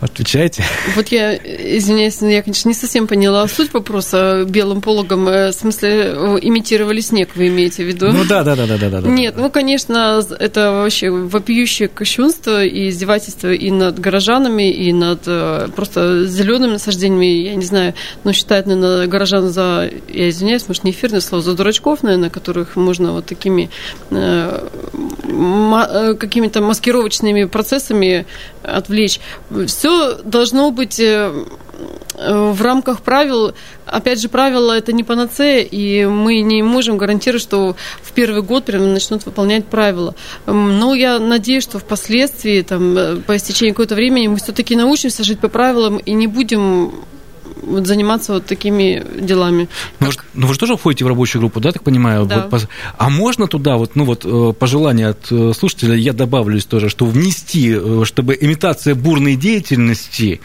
Отвечайте. 0.01 0.63
Вот 0.95 1.09
я, 1.09 1.35
извиняюсь, 1.35 2.21
я, 2.21 2.41
конечно, 2.41 2.69
не 2.69 2.73
совсем 2.73 3.05
поняла 3.05 3.45
суть 3.49 3.73
вопроса 3.73 4.45
белым 4.47 4.81
пологом. 4.81 5.27
Э, 5.27 5.49
в 5.49 5.53
смысле, 5.53 5.89
э, 5.89 6.37
имитировали 6.41 7.01
снег, 7.01 7.31
вы 7.35 7.49
имеете 7.49 7.83
в 7.83 7.87
виду? 7.87 8.07
Ну 8.11 8.23
да, 8.23 8.43
да, 8.43 8.55
да, 8.55 8.65
да, 8.65 8.77
да. 8.77 9.01
да 9.01 9.09
Нет, 9.09 9.35
ну, 9.37 9.49
конечно, 9.49 10.21
это 10.39 10.71
вообще 10.71 11.09
вопиющее 11.09 11.89
кощунство 11.89 12.63
и 12.63 12.89
издевательство 12.89 13.51
и 13.51 13.71
над 13.71 13.99
горожанами, 13.99 14.71
и 14.71 14.93
над 14.93 15.23
э, 15.25 15.67
просто 15.75 16.25
зелеными 16.25 16.73
насаждениями. 16.73 17.25
Я 17.25 17.55
не 17.55 17.65
знаю, 17.65 17.93
но 18.23 18.31
считают, 18.31 18.67
наверное, 18.67 19.05
горожан 19.07 19.49
за, 19.49 19.89
я 20.07 20.29
извиняюсь, 20.29 20.65
может, 20.69 20.85
не 20.85 20.91
эфирное 20.91 21.19
слово, 21.19 21.43
за 21.43 21.55
дурачков, 21.55 22.03
наверное, 22.03 22.29
которых 22.29 22.77
можно 22.77 23.11
вот 23.11 23.25
такими 23.25 23.69
какими-то 26.19 26.61
маскировочными 26.61 27.45
процессами 27.45 28.25
отвлечь. 28.63 29.19
Все 29.67 30.15
должно 30.23 30.71
быть 30.71 30.99
э, 30.99 31.31
в 32.19 32.61
рамках 32.61 33.01
правил. 33.01 33.53
Опять 33.85 34.21
же, 34.21 34.29
правила 34.29 34.77
это 34.77 34.91
не 34.91 35.03
панацея, 35.03 35.63
и 35.63 36.05
мы 36.05 36.41
не 36.41 36.61
можем 36.61 36.97
гарантировать, 36.97 37.41
что 37.41 37.75
в 38.01 38.11
первый 38.11 38.41
год 38.41 38.65
прям 38.65 38.93
начнут 38.93 39.25
выполнять 39.25 39.65
правила. 39.65 40.15
Но 40.45 40.93
я 40.93 41.19
надеюсь, 41.19 41.63
что 41.63 41.79
впоследствии, 41.79 42.61
там, 42.61 42.97
э, 42.97 43.15
по 43.17 43.35
истечении 43.35 43.71
какого-то 43.71 43.95
времени, 43.95 44.27
мы 44.27 44.37
все-таки 44.37 44.75
научимся 44.75 45.23
жить 45.23 45.39
по 45.39 45.47
правилам 45.47 45.97
и 45.97 46.11
не 46.11 46.27
будем 46.27 46.93
вот 47.61 47.87
заниматься 47.87 48.33
вот 48.33 48.45
такими 48.45 49.05
делами. 49.19 49.67
Ну, 49.99 50.07
вы, 50.07 50.13
ну 50.33 50.47
вы 50.47 50.53
же 50.53 50.59
тоже 50.59 50.77
входите 50.77 51.05
в 51.05 51.07
рабочую 51.07 51.41
группу, 51.41 51.59
да, 51.59 51.71
так 51.71 51.83
понимаю? 51.83 52.25
Да. 52.25 52.47
Вот, 52.49 52.67
а 52.97 53.09
можно 53.09 53.47
туда, 53.47 53.77
вот, 53.77 53.95
ну 53.95 54.05
вот, 54.05 54.25
э, 54.25 54.53
пожелание 54.53 55.09
от 55.09 55.31
э, 55.31 55.53
слушателя, 55.57 55.95
я 55.95 56.13
добавлюсь 56.13 56.65
тоже, 56.65 56.89
что 56.89 57.05
внести, 57.05 57.75
э, 57.75 58.03
чтобы 58.05 58.37
имитация 58.39 58.95
бурной 58.95 59.35
деятельности 59.35 60.41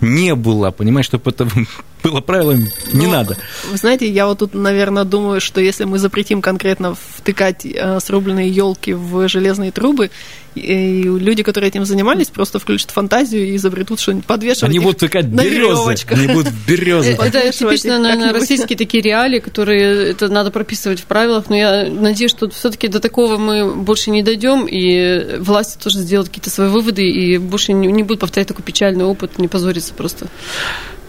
не 0.00 0.34
была, 0.34 0.70
понимаешь, 0.70 1.06
чтобы 1.06 1.30
это 1.30 1.48
было 2.02 2.20
правилом, 2.20 2.68
не 2.92 3.06
ну, 3.06 3.12
надо. 3.12 3.36
Вы 3.70 3.76
знаете, 3.76 4.08
я 4.08 4.26
вот 4.26 4.38
тут, 4.38 4.54
наверное, 4.54 5.04
думаю, 5.04 5.40
что 5.40 5.60
если 5.60 5.84
мы 5.84 5.98
запретим 5.98 6.42
конкретно 6.42 6.94
втыкать 6.94 7.64
э, 7.64 7.98
срубленные 8.00 8.50
елки 8.50 8.92
в 8.92 9.28
железные 9.28 9.72
трубы, 9.72 10.10
и 10.54 11.02
люди, 11.02 11.42
которые 11.42 11.68
этим 11.68 11.84
занимались, 11.84 12.28
просто 12.28 12.58
включат 12.58 12.90
фантазию 12.90 13.46
и 13.46 13.56
изобретут 13.56 13.98
что-нибудь, 13.98 14.24
подвешивать 14.24 14.70
Они 14.70 14.78
будут 14.78 14.98
втыкать 14.98 15.26
березы, 15.26 15.96
они 16.10 16.28
будут 16.28 16.52
березы. 16.66 17.12
Это 17.12 17.52
типично, 17.52 17.98
наверное, 17.98 18.32
российские 18.32 18.76
такие 18.76 19.02
реалии, 19.02 19.38
которые 19.38 20.10
это 20.10 20.28
надо 20.28 20.50
прописывать 20.50 21.00
в 21.00 21.04
правилах, 21.04 21.48
но 21.48 21.56
я 21.56 21.88
надеюсь, 21.90 22.30
что 22.30 22.48
все-таки 22.50 22.88
до 22.88 23.00
такого 23.00 23.36
мы 23.36 23.74
больше 23.74 24.10
не 24.10 24.22
дойдем, 24.22 24.66
и 24.68 25.38
власти 25.38 25.82
тоже 25.82 25.98
сделают 25.98 26.28
какие-то 26.28 26.50
свои 26.50 26.68
выводы, 26.68 27.02
и 27.08 27.38
больше 27.38 27.72
не 27.72 28.02
будут 28.02 28.20
повторять 28.20 28.48
такой 28.48 28.64
печальный 28.64 29.04
опыт, 29.04 29.38
не 29.38 29.48
позориться 29.48 29.94
просто. 29.94 30.28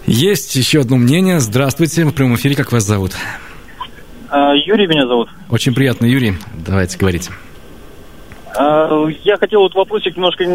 Есть 0.06 0.56
еще 0.56 0.82
одно 0.82 0.98
мнение. 0.98 1.40
Здравствуйте, 1.40 2.06
в 2.06 2.12
прямом 2.12 2.36
эфире, 2.36 2.56
как 2.56 2.72
вас 2.72 2.84
зовут? 2.84 3.14
А, 4.30 4.54
Юрий 4.54 4.88
меня 4.88 5.08
зовут. 5.08 5.30
Очень 5.50 5.74
приятно, 5.74 6.06
Юрий. 6.06 6.36
Давайте 6.66 6.98
говорите. 6.98 7.32
А, 8.58 9.08
я 9.24 9.38
хотел 9.38 9.62
вот 9.62 9.76
вопросик 9.76 10.16
немножко 10.16 10.46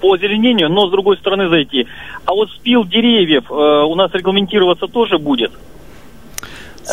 по 0.00 0.14
озеленению, 0.14 0.68
но 0.68 0.86
с 0.86 0.90
другой 0.90 1.16
стороны 1.16 1.48
зайти. 1.48 1.86
А 2.24 2.32
вот 2.32 2.50
спил 2.50 2.84
деревьев 2.84 3.50
э, 3.50 3.54
у 3.54 3.94
нас 3.94 4.12
регламентироваться 4.12 4.86
тоже 4.86 5.18
будет? 5.18 5.52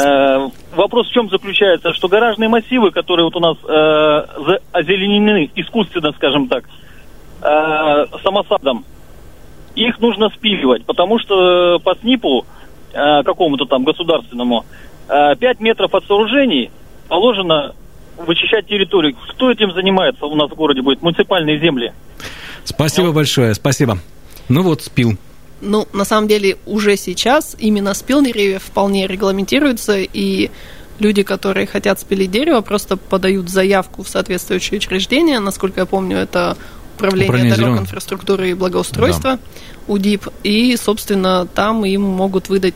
Э, 0.03 0.49
вопрос 0.75 1.09
в 1.09 1.13
чем 1.13 1.29
заключается, 1.29 1.93
что 1.93 2.07
гаражные 2.07 2.49
массивы, 2.49 2.91
которые 2.91 3.25
вот 3.25 3.35
у 3.35 3.39
нас 3.39 3.57
э, 3.67 4.57
озеленены 4.71 5.51
искусственно, 5.55 6.11
скажем 6.13 6.47
так, 6.47 6.65
самосадом, 8.23 8.83
их 9.75 9.99
нужно 9.99 10.29
спиливать, 10.29 10.85
потому 10.85 11.19
что 11.19 11.77
по 11.83 11.93
СНИПу 11.93 12.45
какому-то 12.91 13.65
там 13.65 13.83
государственному 13.83 14.65
э, 15.07 15.35
5 15.35 15.59
метров 15.59 15.93
от 15.93 16.03
сооружений 16.05 16.71
положено 17.07 17.75
вычищать 18.17 18.67
территорию. 18.67 19.15
Кто 19.29 19.51
этим 19.51 19.73
занимается 19.73 20.25
у 20.25 20.35
нас 20.35 20.49
в 20.49 20.55
городе 20.55 20.81
будет? 20.81 21.01
Муниципальные 21.01 21.59
земли. 21.59 21.93
Спасибо 22.63 23.11
большое, 23.11 23.53
спасибо. 23.53 23.99
Ну 24.49 24.61
вот, 24.63 24.81
спил. 24.83 25.17
Ну, 25.61 25.87
на 25.93 26.05
самом 26.05 26.27
деле, 26.27 26.57
уже 26.65 26.97
сейчас 26.97 27.55
именно 27.57 27.93
спил 27.93 28.21
деревьев 28.23 28.63
вполне 28.63 29.07
регламентируется, 29.07 29.97
и 29.97 30.51
люди, 30.99 31.23
которые 31.23 31.65
хотят 31.65 31.99
спилить 31.99 32.31
дерево, 32.31 32.61
просто 32.61 32.97
подают 32.97 33.49
заявку 33.49 34.03
в 34.03 34.09
соответствующее 34.09 34.77
учреждение. 34.77 35.39
Насколько 35.39 35.81
я 35.81 35.85
помню, 35.85 36.17
это 36.17 36.57
управления 36.95 37.25
Управление 37.25 37.51
дорог, 37.55 37.65
зеленым. 37.65 37.83
инфраструктуры 37.83 38.49
и 38.49 38.53
благоустройства, 38.53 39.31
да. 39.33 39.39
УДИП, 39.87 40.27
и, 40.43 40.75
собственно, 40.77 41.45
там 41.45 41.85
им 41.85 42.01
могут 42.01 42.49
выдать 42.49 42.73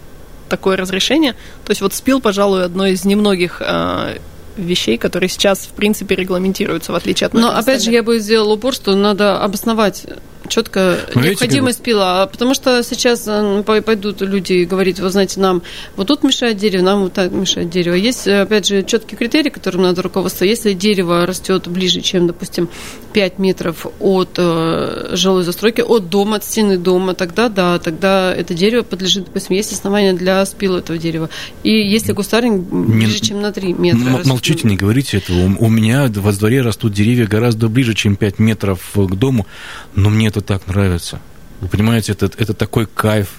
такое 0.49 0.77
разрешение. 0.77 1.33
То 1.65 1.71
есть 1.71 1.81
вот 1.81 1.93
СПИЛ, 1.93 2.21
пожалуй, 2.21 2.65
одно 2.65 2.85
из 2.85 3.05
немногих 3.05 3.61
э, 3.65 4.17
вещей, 4.57 4.97
которые 4.97 5.29
сейчас, 5.29 5.59
в 5.59 5.69
принципе, 5.69 6.15
регламентируются, 6.15 6.91
в 6.91 6.95
отличие 6.95 7.27
от 7.27 7.33
Но, 7.33 7.55
опять 7.55 7.83
же, 7.83 7.91
я 7.91 8.03
бы 8.03 8.19
сделала 8.19 8.53
упор, 8.53 8.73
что 8.73 8.95
надо 8.95 9.41
обосновать 9.41 10.05
четко 10.51 10.97
Ну, 11.15 11.21
видите, 11.21 11.29
необходимость 11.29 11.81
пила. 11.81 12.27
Потому 12.27 12.53
что 12.53 12.83
сейчас 12.83 13.27
пой- 13.27 13.81
пойдут 13.81 14.21
люди 14.21 14.53
и 14.53 14.65
говорить, 14.65 14.99
вы 14.99 15.09
знаете, 15.09 15.39
нам 15.39 15.61
вот 15.95 16.07
тут 16.07 16.23
мешает 16.23 16.57
дерево, 16.57 16.83
нам 16.83 17.03
вот 17.03 17.13
так 17.13 17.31
мешает 17.31 17.69
дерево. 17.69 17.95
Есть, 17.95 18.27
опять 18.27 18.67
же, 18.67 18.83
четкий 18.83 19.15
критерий, 19.15 19.49
которым 19.49 19.83
надо 19.83 20.01
руководствоваться. 20.01 20.45
Если 20.45 20.73
дерево 20.73 21.25
растет 21.25 21.67
ближе, 21.67 22.01
чем, 22.01 22.27
допустим, 22.27 22.69
5 23.13 23.39
метров 23.39 23.85
от 23.99 24.35
э, 24.37 25.09
жилой 25.13 25.43
застройки, 25.43 25.81
от 25.81 26.09
дома, 26.09 26.37
от 26.37 26.43
стены 26.43 26.77
дома, 26.77 27.13
тогда 27.13 27.49
да, 27.49 27.79
тогда 27.79 28.33
это 28.33 28.53
дерево 28.53 28.83
подлежит, 28.83 29.25
допустим, 29.25 29.55
есть 29.55 29.71
основания 29.73 30.13
для 30.13 30.45
спила 30.45 30.77
этого 30.79 30.97
дерева. 30.97 31.29
И 31.63 31.71
если 31.71 32.13
кустарник 32.13 32.53
ближе, 32.61 33.19
чем 33.19 33.41
на 33.41 33.51
3 33.51 33.73
метра. 33.73 33.99
М- 33.99 34.07
растет, 34.15 34.27
Молчите, 34.27 34.67
не 34.67 34.75
говорите 34.75 35.17
этого. 35.17 35.55
У 35.59 35.69
меня 35.69 36.09
во 36.13 36.31
дворе 36.33 36.61
растут 36.61 36.93
деревья 36.93 37.25
гораздо 37.27 37.69
ближе, 37.69 37.93
чем 37.93 38.15
5 38.15 38.39
метров 38.39 38.81
к 38.95 39.15
дому, 39.15 39.47
но 39.95 40.09
мне 40.09 40.27
это 40.27 40.40
так 40.41 40.67
нравится. 40.67 41.19
Вы 41.61 41.67
понимаете, 41.67 42.11
это, 42.13 42.25
это 42.37 42.53
такой 42.53 42.85
кайф. 42.87 43.29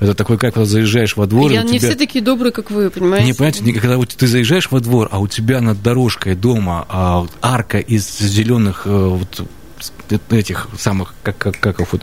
Это 0.00 0.14
такой 0.14 0.36
кайф, 0.36 0.54
когда 0.54 0.66
заезжаешь 0.66 1.16
во 1.16 1.26
двор, 1.26 1.52
Я 1.52 1.62
не 1.62 1.78
тебя... 1.78 1.90
все 1.90 1.96
такие 1.98 2.24
добрые, 2.24 2.50
как 2.52 2.72
вы, 2.72 2.90
понимаете? 2.90 3.26
Не, 3.26 3.32
понимаете, 3.34 3.62
не- 3.62 3.72
когда 3.72 3.96
вот 3.98 4.08
ты 4.08 4.26
заезжаешь 4.26 4.68
во 4.70 4.80
двор, 4.80 5.08
а 5.12 5.20
у 5.20 5.28
тебя 5.28 5.60
над 5.60 5.80
дорожкой 5.80 6.34
дома 6.34 6.84
а, 6.88 7.20
вот 7.20 7.30
арка 7.40 7.78
из 7.78 8.18
зеленых 8.18 8.86
вот, 8.86 9.46
с- 9.78 9.92
этих 10.30 10.68
самых, 10.76 11.14
как, 11.22 11.38
как, 11.38 11.60
как 11.60 11.92
вот, 11.92 12.02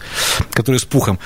которые 0.52 0.80
с 0.80 0.86
пухом, 0.86 1.20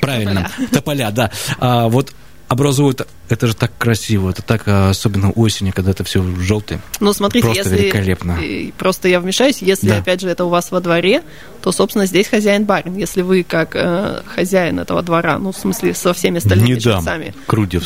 правильно, 0.00 0.48
тополя, 0.70 1.10
да. 1.10 1.32
А, 1.58 1.88
вот 1.88 2.12
образуют, 2.50 3.06
это 3.28 3.46
же 3.46 3.54
так 3.54 3.70
красиво, 3.78 4.30
это 4.30 4.42
так, 4.42 4.62
а, 4.66 4.90
особенно 4.90 5.30
осенью, 5.30 5.72
когда 5.72 5.92
это 5.92 6.02
все 6.02 6.20
желтое. 6.40 6.80
Но 6.98 7.12
смотрите, 7.12 7.46
Просто 7.46 7.62
если 7.62 7.82
великолепно. 7.84 8.38
просто 8.76 9.06
я 9.06 9.20
вмешаюсь, 9.20 9.62
если 9.62 9.88
Да. 9.88 9.98
опять 9.98 10.20
же 10.20 10.28
это 10.28 10.44
у 10.44 10.48
вас 10.48 10.72
во 10.72 10.80
дворе, 10.80 11.22
то 11.62 11.70
собственно 11.70 12.06
здесь 12.06 12.26
хозяин 12.26 12.64
барин. 12.64 12.96
Если 12.96 13.22
вы 13.22 13.44
как 13.44 13.76
э, 13.76 14.22
хозяин 14.26 14.80
этого 14.80 15.00
двора, 15.02 15.38
ну 15.38 15.52
в 15.52 15.56
смысле 15.56 15.94
со 15.94 16.12
всеми 16.12 16.38
остальными 16.38 16.70
Не 16.70 16.74
дам, 16.80 16.94
жильцами 17.02 17.34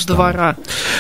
двора, 0.07 0.57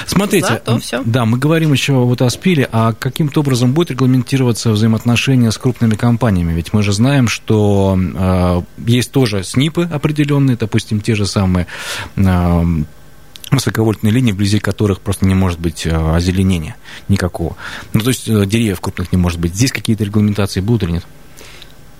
Смотрите, 0.07 0.46
за, 0.48 0.57
то 0.57 0.79
все. 0.79 1.03
да, 1.07 1.24
мы 1.24 1.38
говорим 1.38 1.72
еще 1.72 1.94
вот 1.94 2.20
о 2.20 2.29
спиле, 2.29 2.68
а 2.70 2.92
каким-то 2.92 3.40
образом 3.40 3.72
будет 3.72 3.92
регламентироваться 3.92 4.72
взаимоотношения 4.72 5.50
с 5.50 5.57
крупными 5.57 5.94
компаниями? 5.94 6.53
Ведь 6.53 6.74
мы 6.74 6.83
же 6.83 6.92
знаем, 6.92 7.29
что 7.29 7.98
э, 7.98 8.62
есть 8.87 9.11
тоже 9.11 9.42
СНИПы 9.42 9.88
определенные, 9.90 10.59
допустим, 10.59 11.00
те 11.00 11.14
же 11.14 11.24
самые 11.24 11.66
э, 12.16 12.64
высоковольтные 13.57 14.12
линии, 14.12 14.33
вблизи 14.33 14.59
которых 14.59 15.01
просто 15.01 15.27
не 15.27 15.35
может 15.35 15.61
быть 15.61 15.87
э, 15.87 15.90
озеленения 15.90 16.77
никакого. 17.09 17.57
Ну, 17.93 18.01
то 18.01 18.09
есть 18.09 18.29
э, 18.29 18.47
деревьев 18.47 18.81
крупных 18.81 19.12
не 19.12 19.19
может 19.19 19.40
быть. 19.40 19.55
Здесь 19.55 19.73
какие-то 19.73 20.05
регламентации 20.05 20.61
будут 20.61 20.85
или 20.85 20.93
нет? 20.93 21.05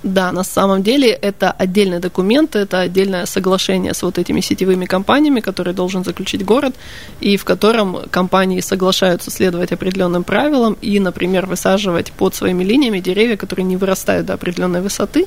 Да, 0.05 0.33
на 0.33 0.45
самом 0.45 0.83
деле 0.83 1.09
это 1.09 1.51
отдельный 1.51 1.99
документ, 1.99 2.57
это 2.57 2.81
отдельное 2.81 3.25
соглашение 3.25 3.95
с 3.95 4.03
вот 4.03 4.19
этими 4.19 4.43
сетевыми 4.43 4.85
компаниями, 4.85 5.41
которые 5.41 5.73
должен 5.73 6.05
заключить 6.05 6.45
город, 6.45 6.75
и 7.21 7.39
в 7.39 7.45
котором 7.47 7.97
компании 8.11 8.61
соглашаются 8.61 9.31
следовать 9.31 9.73
определенным 9.73 10.23
правилам 10.23 10.77
и, 10.83 11.01
например, 11.01 11.47
высаживать 11.47 12.13
под 12.13 12.35
своими 12.35 12.63
линиями 12.63 13.01
деревья, 13.01 13.39
которые 13.39 13.65
не 13.65 13.79
вырастают 13.79 14.27
до 14.27 14.35
определенной 14.35 14.83
высоты, 14.83 15.27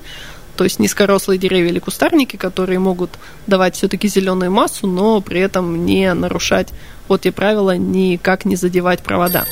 то 0.57 0.63
есть 0.63 0.79
низкорослые 0.79 1.37
деревья 1.37 1.69
или 1.69 1.79
кустарники, 1.79 2.35
которые 2.35 2.79
могут 2.79 3.11
давать 3.45 3.75
все-таки 3.75 4.07
зеленую 4.07 4.51
массу, 4.51 4.87
но 4.87 5.21
при 5.21 5.39
этом 5.39 5.85
не 5.85 6.13
нарушать 6.13 6.69
вот 7.07 7.21
те 7.21 7.31
правила, 7.31 7.75
никак 7.77 8.45
не 8.45 8.55
задевать 8.55 9.01
провода. 9.01 9.45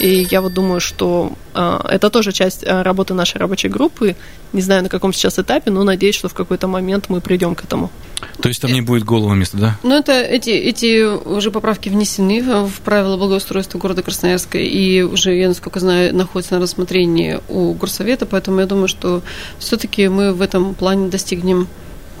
И 0.00 0.26
я 0.30 0.40
вот 0.40 0.54
думаю, 0.54 0.80
что 0.80 1.32
э, 1.54 1.80
это 1.90 2.10
тоже 2.10 2.32
часть 2.32 2.64
э, 2.64 2.82
работы 2.82 3.14
нашей 3.14 3.38
рабочей 3.38 3.68
группы. 3.68 4.16
Не 4.52 4.60
знаю, 4.60 4.82
на 4.82 4.88
каком 4.88 5.12
сейчас 5.12 5.38
этапе, 5.38 5.70
но 5.70 5.84
надеюсь, 5.84 6.16
что 6.16 6.28
в 6.28 6.34
какой-то 6.34 6.66
момент 6.66 7.06
мы 7.08 7.20
придем 7.20 7.54
к 7.54 7.64
этому. 7.64 7.90
То 8.40 8.48
есть 8.48 8.60
там 8.60 8.72
не 8.72 8.80
будет 8.80 9.04
голого 9.04 9.34
места, 9.34 9.56
да? 9.56 9.78
Ну, 9.82 9.94
это 9.96 10.12
эти, 10.12 10.50
эти 10.50 11.04
уже 11.04 11.50
поправки 11.50 11.88
внесены 11.88 12.42
в 12.42 12.72
в 12.72 12.80
правила 12.80 13.16
благоустройства 13.16 13.78
города 13.78 14.02
Красноярска 14.02 14.58
и 14.58 15.02
уже, 15.02 15.34
я 15.36 15.48
насколько 15.48 15.80
знаю, 15.80 16.14
находятся 16.14 16.54
на 16.54 16.60
рассмотрении 16.60 17.40
у 17.48 17.72
горсовета, 17.74 18.26
поэтому 18.26 18.60
я 18.60 18.66
думаю, 18.66 18.88
что 18.88 19.22
все-таки 19.58 20.08
мы 20.08 20.32
в 20.32 20.42
этом 20.42 20.74
плане 20.74 21.08
достигнем 21.08 21.68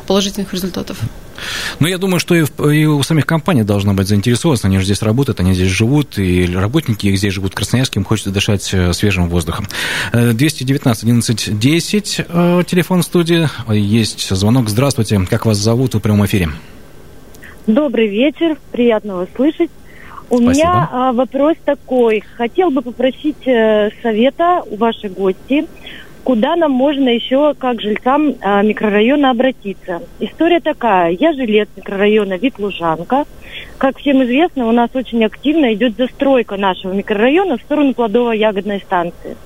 положительных 0.06 0.52
результатов. 0.52 0.98
Ну, 1.80 1.86
я 1.86 1.98
думаю, 1.98 2.20
что 2.20 2.34
и, 2.34 2.42
в- 2.42 2.70
и 2.70 2.86
у 2.86 3.02
самих 3.02 3.26
компаний 3.26 3.62
должна 3.62 3.92
быть 3.94 4.08
заинтересованность. 4.08 4.64
Они 4.64 4.78
же 4.78 4.84
здесь 4.84 5.02
работают, 5.02 5.40
они 5.40 5.54
здесь 5.54 5.68
живут, 5.68 6.18
и 6.18 6.46
работники 6.52 7.06
их 7.06 7.18
здесь 7.18 7.32
живут 7.34 7.52
в 7.52 7.54
Красноярске, 7.54 8.00
им 8.00 8.04
хочется 8.04 8.30
дышать 8.30 8.68
э, 8.72 8.92
свежим 8.92 9.28
воздухом. 9.28 9.66
Э, 10.12 10.32
219 10.32 11.02
11 11.04 11.58
10, 11.58 12.20
э, 12.28 12.62
телефон 12.66 13.02
студии. 13.02 13.48
Есть 13.72 14.28
звонок. 14.34 14.68
Здравствуйте, 14.68 15.20
как 15.28 15.46
вас 15.46 15.58
зовут? 15.58 15.94
Вы 15.94 16.00
в 16.00 16.02
прямом 16.02 16.26
эфире. 16.26 16.50
Добрый 17.66 18.08
вечер, 18.08 18.56
приятно 18.72 19.16
вас 19.16 19.28
слышать. 19.36 19.70
У 20.30 20.36
Спасибо. 20.38 20.50
меня 20.50 20.88
а, 20.90 21.12
вопрос 21.12 21.56
такой. 21.64 22.22
Хотел 22.36 22.70
бы 22.70 22.80
попросить 22.82 23.46
э, 23.46 23.90
совета 24.02 24.62
у 24.66 24.76
ваших 24.76 25.12
гостей, 25.12 25.66
куда 26.24 26.56
нам 26.56 26.72
можно 26.72 27.08
еще, 27.08 27.54
как 27.54 27.80
жильцам 27.80 28.34
а, 28.40 28.62
микрорайона, 28.62 29.30
обратиться. 29.30 30.02
История 30.20 30.60
такая. 30.60 31.10
Я 31.10 31.32
жилец 31.32 31.68
микрорайона 31.76 32.36
Вид 32.36 32.58
Лужанка. 32.58 33.24
Как 33.78 33.98
всем 33.98 34.22
известно, 34.24 34.68
у 34.68 34.72
нас 34.72 34.90
очень 34.94 35.24
активно 35.24 35.74
идет 35.74 35.96
застройка 35.96 36.56
нашего 36.56 36.92
микрорайона 36.92 37.58
в 37.58 37.62
сторону 37.62 37.92
плодово-ягодной 37.92 38.80
станции. 38.80 39.36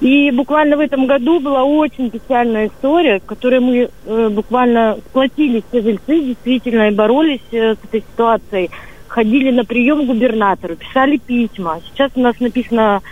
И 0.00 0.30
буквально 0.32 0.76
в 0.76 0.80
этом 0.80 1.06
году 1.06 1.38
была 1.38 1.62
очень 1.62 2.10
печальная 2.10 2.66
история, 2.66 3.20
в 3.20 3.24
которой 3.24 3.60
мы 3.60 3.88
э, 4.06 4.28
буквально 4.28 4.98
сплотились 5.08 5.62
все 5.68 5.82
жильцы 5.82 6.20
действительно 6.20 6.88
и 6.88 6.94
боролись 6.94 7.40
э, 7.52 7.74
с 7.74 7.78
этой 7.84 8.00
ситуацией. 8.00 8.70
Ходили 9.06 9.52
на 9.52 9.64
прием 9.64 10.02
к 10.02 10.06
губернатору, 10.06 10.74
писали 10.74 11.18
письма. 11.18 11.80
Сейчас 11.86 12.10
у 12.16 12.20
нас 12.20 12.38
написано 12.40 13.02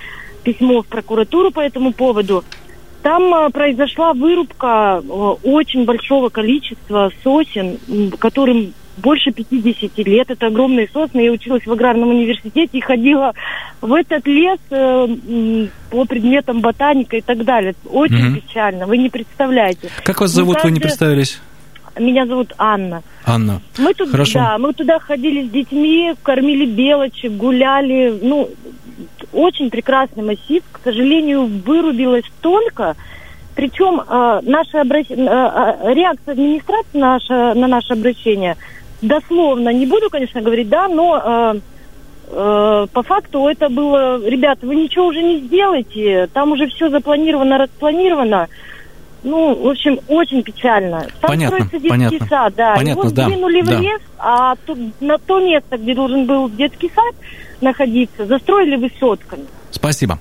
письмо 0.43 0.83
в 0.83 0.87
прокуратуру 0.87 1.53
по 1.53 1.61
этому 1.61 1.93
поводу. 1.93 2.45
Там 3.03 3.35
э, 3.35 3.51
произошла 3.51 4.13
вырубка 4.13 5.03
э, 5.03 5.09
очень 5.43 5.85
большого 5.85 6.29
количества 6.29 7.11
сосен, 7.25 7.79
которым 8.19 8.73
больше 8.99 9.33
50 9.33 9.99
лет. 10.07 10.31
Это 10.31 10.47
огромные 10.47 10.89
сосны. 10.93 11.21
Я 11.21 11.33
училась 11.33 11.67
в 11.67 11.73
аграрном 11.73 12.11
университете 12.11 12.79
и 12.79 12.81
ходила 12.81 13.33
в 13.81 13.93
этот 13.93 14.27
лес 14.27 14.59
э, 14.71 15.67
по 15.91 16.05
предметам 16.05 16.61
ботаника 16.61 17.17
и 17.17 17.21
так 17.21 17.45
далее. 17.45 17.75
Очень 17.91 18.27
Мгм. 18.29 18.41
печально. 18.41 18.87
Вы 18.87 18.99
не 18.99 19.09
представляете. 19.09 19.91
Как 20.05 20.21
вас 20.21 20.31
зовут? 20.31 20.63
Вы 20.63 20.71
не 20.71 20.81
представились? 20.81 21.41
Меня 21.99 22.27
зовут 22.27 22.55
Анна. 22.57 23.03
Анна. 23.27 23.61
Мы 23.79 23.93
тут, 23.95 24.11
Хорошо. 24.11 24.39
да, 24.39 24.59
мы 24.59 24.73
туда 24.73 24.99
ходили 24.99 25.47
с 25.47 25.51
детьми, 25.51 26.15
кормили 26.23 26.65
белочек, 26.65 27.33
гуляли. 27.33 28.19
Ну, 28.23 28.49
очень 29.33 29.71
прекрасный 29.71 30.23
массив. 30.23 30.63
К 30.73 30.81
сожалению, 30.85 31.47
вырубилось 31.47 32.31
только. 32.41 32.97
Причем 33.55 34.01
э, 34.01 34.41
наше 34.43 34.79
обращ- 34.79 35.11
э, 35.11 35.95
реакция 35.95 36.33
администрации 36.33 36.99
наша, 36.99 37.55
на 37.55 37.67
наше 37.67 37.93
обращение 37.93 38.57
дословно, 39.03 39.71
не 39.71 39.87
буду, 39.87 40.09
конечно, 40.09 40.41
говорить, 40.41 40.69
да, 40.69 40.89
но 40.89 41.21
э, 41.23 41.61
э, 42.29 42.87
по 42.93 43.03
факту 43.03 43.49
это 43.49 43.69
было, 43.69 44.25
ребята, 44.25 44.67
вы 44.67 44.77
ничего 44.77 45.07
уже 45.07 45.23
не 45.23 45.41
сделаете, 45.41 46.29
там 46.33 46.53
уже 46.53 46.69
все 46.69 46.89
запланировано, 46.89 47.59
распланировано. 47.59 48.49
Ну, 49.25 49.55
в 49.55 49.69
общем, 49.69 50.01
очень 50.09 50.43
печально. 50.43 51.07
Там 51.21 51.31
Понятно, 51.31 51.59
строится 51.59 51.79
детский 51.79 51.89
понятно. 51.91 52.27
сад, 52.27 52.55
да. 52.57 52.75
Понятно, 52.75 53.01
Его 53.03 53.11
да, 53.11 53.25
сдвинули 53.25 53.63
да. 53.63 53.77
в 53.77 53.81
лес, 53.81 54.01
а 54.19 54.55
тут, 54.67 54.79
на 55.01 55.19
то 55.19 55.39
место, 55.39 55.79
где 55.79 55.95
должен 55.95 56.27
был 56.27 56.49
детский 56.49 56.91
сад 56.93 57.15
находиться, 57.63 58.27
застроили 58.27 58.77
высотками. 58.77 59.47
Спасибо. 59.71 60.19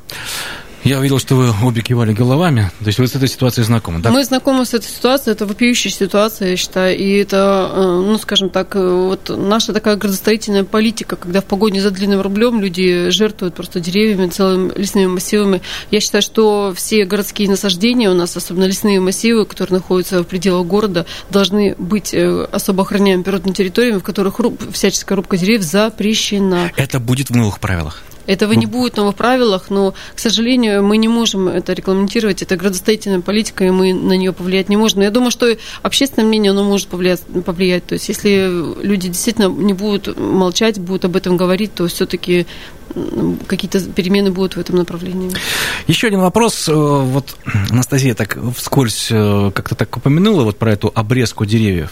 Я 0.83 0.99
увидел, 0.99 1.19
что 1.19 1.35
вы 1.35 1.53
обе 1.63 1.81
кивали 1.81 2.13
головами. 2.13 2.71
То 2.79 2.87
есть 2.87 2.97
вы 2.97 3.07
с 3.07 3.15
этой 3.15 3.27
ситуацией 3.27 3.65
знакомы, 3.65 3.99
да? 3.99 4.09
Мы 4.09 4.23
знакомы 4.23 4.65
с 4.65 4.73
этой 4.73 4.87
ситуацией, 4.87 5.33
это 5.33 5.45
вопиющая 5.45 5.91
ситуация, 5.91 6.49
я 6.49 6.57
считаю, 6.57 6.97
и 6.97 7.17
это, 7.17 7.69
э, 7.71 7.81
ну, 7.81 8.17
скажем 8.17 8.49
так, 8.49 8.75
э, 8.75 8.79
вот 8.79 9.29
наша 9.29 9.73
такая 9.73 9.95
градостроительная 9.95 10.63
политика, 10.63 11.15
когда 11.15 11.41
в 11.41 11.45
погоне 11.45 11.81
за 11.81 11.91
длинным 11.91 12.21
рублем 12.21 12.61
люди 12.61 13.09
жертвуют 13.09 13.53
просто 13.53 13.79
деревьями, 13.79 14.29
целыми 14.29 14.71
лесными 14.75 15.07
массивами. 15.07 15.61
Я 15.91 15.99
считаю, 15.99 16.23
что 16.23 16.73
все 16.75 17.05
городские 17.05 17.49
насаждения 17.49 18.09
у 18.09 18.15
нас, 18.15 18.35
особенно 18.35 18.63
лесные 18.65 18.99
массивы, 18.99 19.45
которые 19.45 19.75
находятся 19.77 20.23
в 20.23 20.25
пределах 20.25 20.65
города, 20.65 21.05
должны 21.29 21.75
быть 21.77 22.13
э, 22.13 22.47
особо 22.51 22.83
охраняемыми 22.83 23.23
природными 23.23 23.53
территориями, 23.53 23.99
в 23.99 24.03
которых 24.03 24.39
руб- 24.39 24.71
всяческая 24.73 25.15
рубка 25.15 25.37
деревьев 25.37 25.63
запрещена. 25.63 26.71
Это 26.75 26.99
будет 26.99 27.29
в 27.29 27.35
новых 27.35 27.59
правилах. 27.59 28.01
Этого 28.27 28.53
не 28.53 28.65
будет 28.65 28.93
в 28.93 28.97
новых 28.97 29.15
правилах, 29.15 29.69
но, 29.69 29.93
к 30.15 30.19
сожалению, 30.19 30.83
мы 30.83 30.97
не 30.97 31.07
можем 31.07 31.47
это 31.47 31.73
регламентировать. 31.73 32.41
Это 32.41 32.55
градостроительная 32.55 33.21
политика, 33.21 33.65
и 33.65 33.69
мы 33.69 33.93
на 33.93 34.13
нее 34.13 34.33
повлиять 34.33 34.69
не 34.69 34.77
можем. 34.77 34.99
Но 34.99 35.05
я 35.05 35.11
думаю, 35.11 35.31
что 35.31 35.55
общественное 35.81 36.27
мнение, 36.27 36.51
оно 36.51 36.63
может 36.63 36.87
повлиять. 36.87 37.21
повлиять. 37.45 37.85
То 37.85 37.93
есть, 37.93 38.07
если 38.09 38.49
люди 38.83 39.07
действительно 39.09 39.47
не 39.47 39.73
будут 39.73 40.17
молчать, 40.17 40.79
будут 40.79 41.05
об 41.05 41.15
этом 41.15 41.37
говорить, 41.37 41.73
то 41.73 41.87
все-таки 41.87 42.45
какие-то 43.47 43.79
перемены 43.81 44.31
будут 44.31 44.55
в 44.55 44.59
этом 44.59 44.75
направлении. 44.75 45.31
Еще 45.87 46.07
один 46.07 46.19
вопрос. 46.19 46.67
Э, 46.69 46.73
вот 46.73 47.35
Анастасия 47.69 48.13
так 48.15 48.37
вскользь 48.55 49.07
э, 49.11 49.51
как-то 49.53 49.75
так 49.75 49.95
упомянула 49.95 50.43
вот 50.43 50.57
про 50.57 50.73
эту 50.73 50.91
обрезку 50.93 51.45
деревьев. 51.45 51.91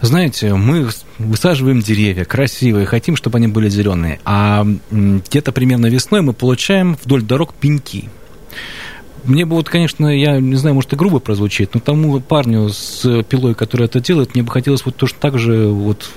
Знаете, 0.00 0.54
мы 0.54 0.88
высаживаем 1.18 1.80
деревья 1.80 2.24
красивые, 2.24 2.86
хотим, 2.86 3.16
чтобы 3.16 3.38
они 3.38 3.48
были 3.48 3.68
зеленые, 3.68 4.20
а 4.24 4.66
где-то 4.90 5.52
примерно 5.52 5.86
весной 5.86 6.22
мы 6.22 6.32
получаем 6.32 6.98
вдоль 7.02 7.22
дорог 7.22 7.54
пеньки. 7.54 8.08
Мне 9.24 9.44
бы 9.44 9.56
вот, 9.56 9.68
конечно, 9.68 10.06
я 10.06 10.40
не 10.40 10.56
знаю, 10.56 10.74
может, 10.74 10.92
и 10.92 10.96
грубо 10.96 11.18
прозвучит, 11.18 11.74
но 11.74 11.80
тому 11.80 12.20
парню 12.20 12.70
с 12.70 13.22
пилой, 13.24 13.54
который 13.54 13.84
это 13.84 14.00
делает, 14.00 14.34
мне 14.34 14.42
бы 14.42 14.50
хотелось 14.50 14.84
вот 14.84 14.96
точно 14.96 15.18
так 15.20 15.38
же 15.38 15.66
вот 15.66 16.08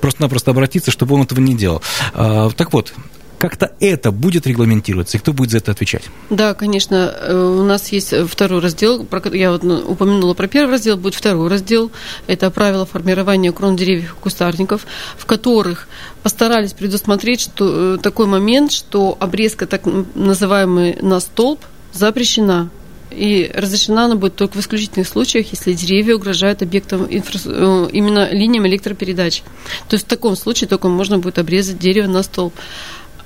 просто-напросто 0.00 0.50
обратиться, 0.50 0.90
чтобы 0.90 1.14
он 1.14 1.22
этого 1.22 1.40
не 1.40 1.54
делал. 1.54 1.82
А, 2.14 2.50
так 2.50 2.72
вот, 2.72 2.92
как-то 3.38 3.72
это 3.80 4.12
будет 4.12 4.46
регламентироваться, 4.46 5.16
и 5.16 5.20
кто 5.20 5.32
будет 5.32 5.50
за 5.50 5.58
это 5.58 5.72
отвечать? 5.72 6.04
Да, 6.30 6.54
конечно. 6.54 7.14
Э, 7.14 7.34
у 7.34 7.64
нас 7.64 7.88
есть 7.88 8.14
второй 8.28 8.60
раздел, 8.60 9.06
я 9.32 9.52
вот 9.52 9.62
ну, 9.62 9.78
упомянула 9.78 10.34
про 10.34 10.48
первый 10.48 10.72
раздел, 10.72 10.96
будет 10.96 11.14
второй 11.14 11.48
раздел. 11.48 11.90
Это 12.26 12.50
правила 12.50 12.86
формирования 12.86 13.52
крон 13.52 13.76
деревьев 13.76 14.16
и 14.18 14.22
кустарников, 14.22 14.86
в 15.18 15.26
которых 15.26 15.88
постарались 16.22 16.72
предусмотреть 16.72 17.40
что, 17.40 17.96
э, 17.96 17.98
такой 17.98 18.26
момент, 18.26 18.72
что 18.72 19.16
обрезка 19.20 19.66
так 19.66 19.82
называемый 20.14 20.96
на 21.02 21.20
столб 21.20 21.60
запрещена. 21.92 22.70
И 23.10 23.50
разрешена 23.54 24.06
она 24.06 24.16
будет 24.16 24.36
только 24.36 24.56
в 24.56 24.60
исключительных 24.60 25.08
случаях, 25.08 25.46
если 25.50 25.72
деревья 25.72 26.16
угрожают 26.16 26.62
объектам 26.62 27.06
инфра... 27.08 27.38
Э, 27.44 27.88
именно 27.92 28.28
линиям 28.30 28.66
электропередач. 28.66 29.42
То 29.88 29.94
есть 29.94 30.06
в 30.06 30.08
таком 30.08 30.36
случае 30.36 30.68
только 30.68 30.88
можно 30.88 31.18
будет 31.18 31.38
обрезать 31.38 31.78
дерево 31.78 32.08
на 32.08 32.22
столб. 32.22 32.54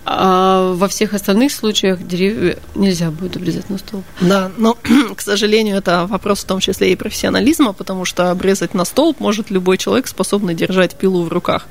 А 0.06 0.72
во 0.74 0.88
всех 0.88 1.12
остальных 1.12 1.52
случаях 1.52 2.06
деревья 2.06 2.58
нельзя 2.74 3.10
будет 3.10 3.36
обрезать 3.36 3.68
на 3.68 3.78
столб. 3.78 4.04
Да, 4.20 4.50
но, 4.56 4.76
к 5.16 5.20
сожалению, 5.20 5.76
это 5.76 6.06
вопрос 6.06 6.40
в 6.40 6.44
том 6.44 6.60
числе 6.60 6.92
и 6.92 6.96
профессионализма, 6.96 7.72
потому 7.72 8.04
что 8.04 8.30
обрезать 8.30 8.74
на 8.74 8.84
столб 8.84 9.20
может 9.20 9.50
любой 9.50 9.76
человек, 9.78 10.08
способный 10.08 10.54
держать 10.54 10.96
пилу 10.96 11.22
в 11.22 11.28
руках. 11.28 11.66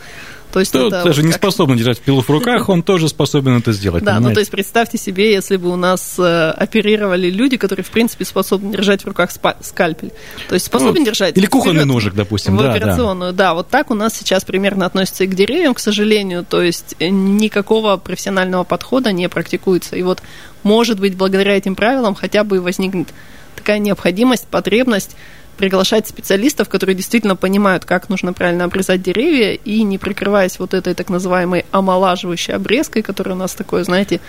То 0.52 0.60
есть 0.60 0.74
это 0.74 1.04
даже 1.04 1.22
вот 1.22 1.28
не 1.28 1.34
способен 1.34 1.78
держать 1.78 2.00
пилу 2.00 2.22
в 2.22 2.30
руках, 2.30 2.70
он 2.70 2.82
тоже 2.82 3.08
способен 3.08 3.58
это 3.58 3.72
сделать. 3.72 4.04
Да, 4.04 4.20
ну 4.20 4.34
то 4.34 4.40
есть 4.40 4.52
представьте 4.52 4.98
себе, 4.98 5.32
если 5.32 5.58
бы 5.58 5.70
у 5.70 5.76
нас 5.76 6.16
э, 6.18 6.50
оперировали 6.52 7.30
люди, 7.30 7.58
которые, 7.58 7.84
в 7.84 7.90
принципе, 7.90 8.26
способны 8.26 8.72
держать 8.72 9.04
в 9.04 9.08
руках 9.08 9.30
скальпель. 9.62 10.12
То 10.48 10.56
есть 10.56 10.66
способен 10.66 11.02
ну, 11.02 11.06
держать... 11.06 11.38
Или 11.38 11.46
кухонный 11.46 11.86
ножик, 11.86 12.14
допустим, 12.16 12.58
в 12.58 12.62
да, 12.62 12.74
операционную. 12.74 13.32
Да. 13.32 13.50
да, 13.50 13.54
вот 13.54 13.70
так 13.70 13.92
у 13.92 13.94
нас 13.94 14.16
сейчас 14.16 14.44
примерно 14.44 14.86
относится 14.86 15.24
и 15.24 15.28
к 15.28 15.36
деревьям, 15.36 15.74
к 15.74 15.80
сожалению. 15.80 16.46
То 16.48 16.62
есть 16.62 16.96
никакого 17.00 17.98
профессионального 17.98 18.64
подхода 18.64 19.12
не 19.12 19.30
практикуется. 19.30 19.96
И 19.96 20.02
вот, 20.02 20.22
может 20.64 21.00
быть, 21.00 21.16
благодаря 21.16 21.56
этим 21.56 21.76
правилам 21.76 22.16
хотя 22.16 22.44
бы 22.44 22.60
возникнет 22.62 23.10
такая 23.56 23.80
необходимость, 23.80 24.48
потребность 24.48 25.16
приглашать 25.60 26.08
специалистов, 26.08 26.70
которые 26.70 26.96
действительно 26.96 27.36
понимают, 27.36 27.84
как 27.84 28.08
нужно 28.08 28.32
правильно 28.32 28.64
обрезать 28.64 29.02
деревья, 29.02 29.52
и 29.54 29.84
не 29.84 29.98
прикрываясь 29.98 30.58
вот 30.58 30.74
этой 30.74 30.94
так 30.94 31.10
называемой 31.10 31.66
омолаживающей 31.72 32.54
обрезкой, 32.54 33.02
которая 33.02 33.36
у 33.36 33.38
нас 33.38 33.56
такое, 33.56 33.84
знаете, 33.84 34.22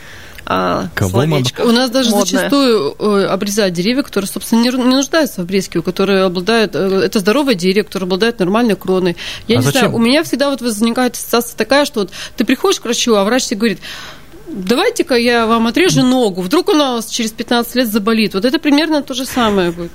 а, 0.44 0.88
словечко. 0.98 1.60
У 1.60 1.70
нас 1.70 1.88
даже 1.90 2.10
модное. 2.10 2.26
зачастую 2.26 2.96
э, 2.98 3.26
обрезают 3.26 3.74
деревья, 3.74 4.02
которые, 4.02 4.28
собственно, 4.28 4.60
не, 4.60 4.70
не 4.70 4.96
нуждаются 4.96 5.42
в 5.42 5.44
обрезке, 5.44 5.78
у 5.78 5.82
которых 5.84 6.24
обладают... 6.24 6.74
Э, 6.74 7.02
это 7.04 7.20
здоровое 7.20 7.54
дерево, 7.54 7.84
которое 7.84 8.06
обладает 8.06 8.40
нормальной 8.40 8.74
кроной. 8.74 9.16
Я 9.46 9.58
а 9.58 9.58
не 9.60 9.64
зачем? 9.66 9.80
знаю, 9.82 9.94
у 9.94 9.98
меня 9.98 10.24
всегда 10.24 10.50
вот 10.50 10.62
возникает 10.62 11.14
ситуация 11.14 11.56
такая, 11.56 11.84
что 11.84 12.00
вот 12.00 12.10
ты 12.36 12.44
приходишь 12.44 12.80
к 12.80 12.84
врачу, 12.84 13.14
а 13.14 13.22
врач 13.22 13.44
тебе 13.44 13.58
говорит, 13.58 13.78
давайте-ка 14.48 15.14
я 15.14 15.46
вам 15.46 15.68
отрежу 15.68 16.02
ногу, 16.02 16.42
вдруг 16.42 16.70
у 16.70 16.74
нас 16.74 17.06
через 17.06 17.30
15 17.30 17.76
лет 17.76 17.88
заболит. 17.88 18.34
Вот 18.34 18.44
это 18.44 18.58
примерно 18.58 19.02
то 19.02 19.14
же 19.14 19.26
самое 19.26 19.70
будет. 19.70 19.92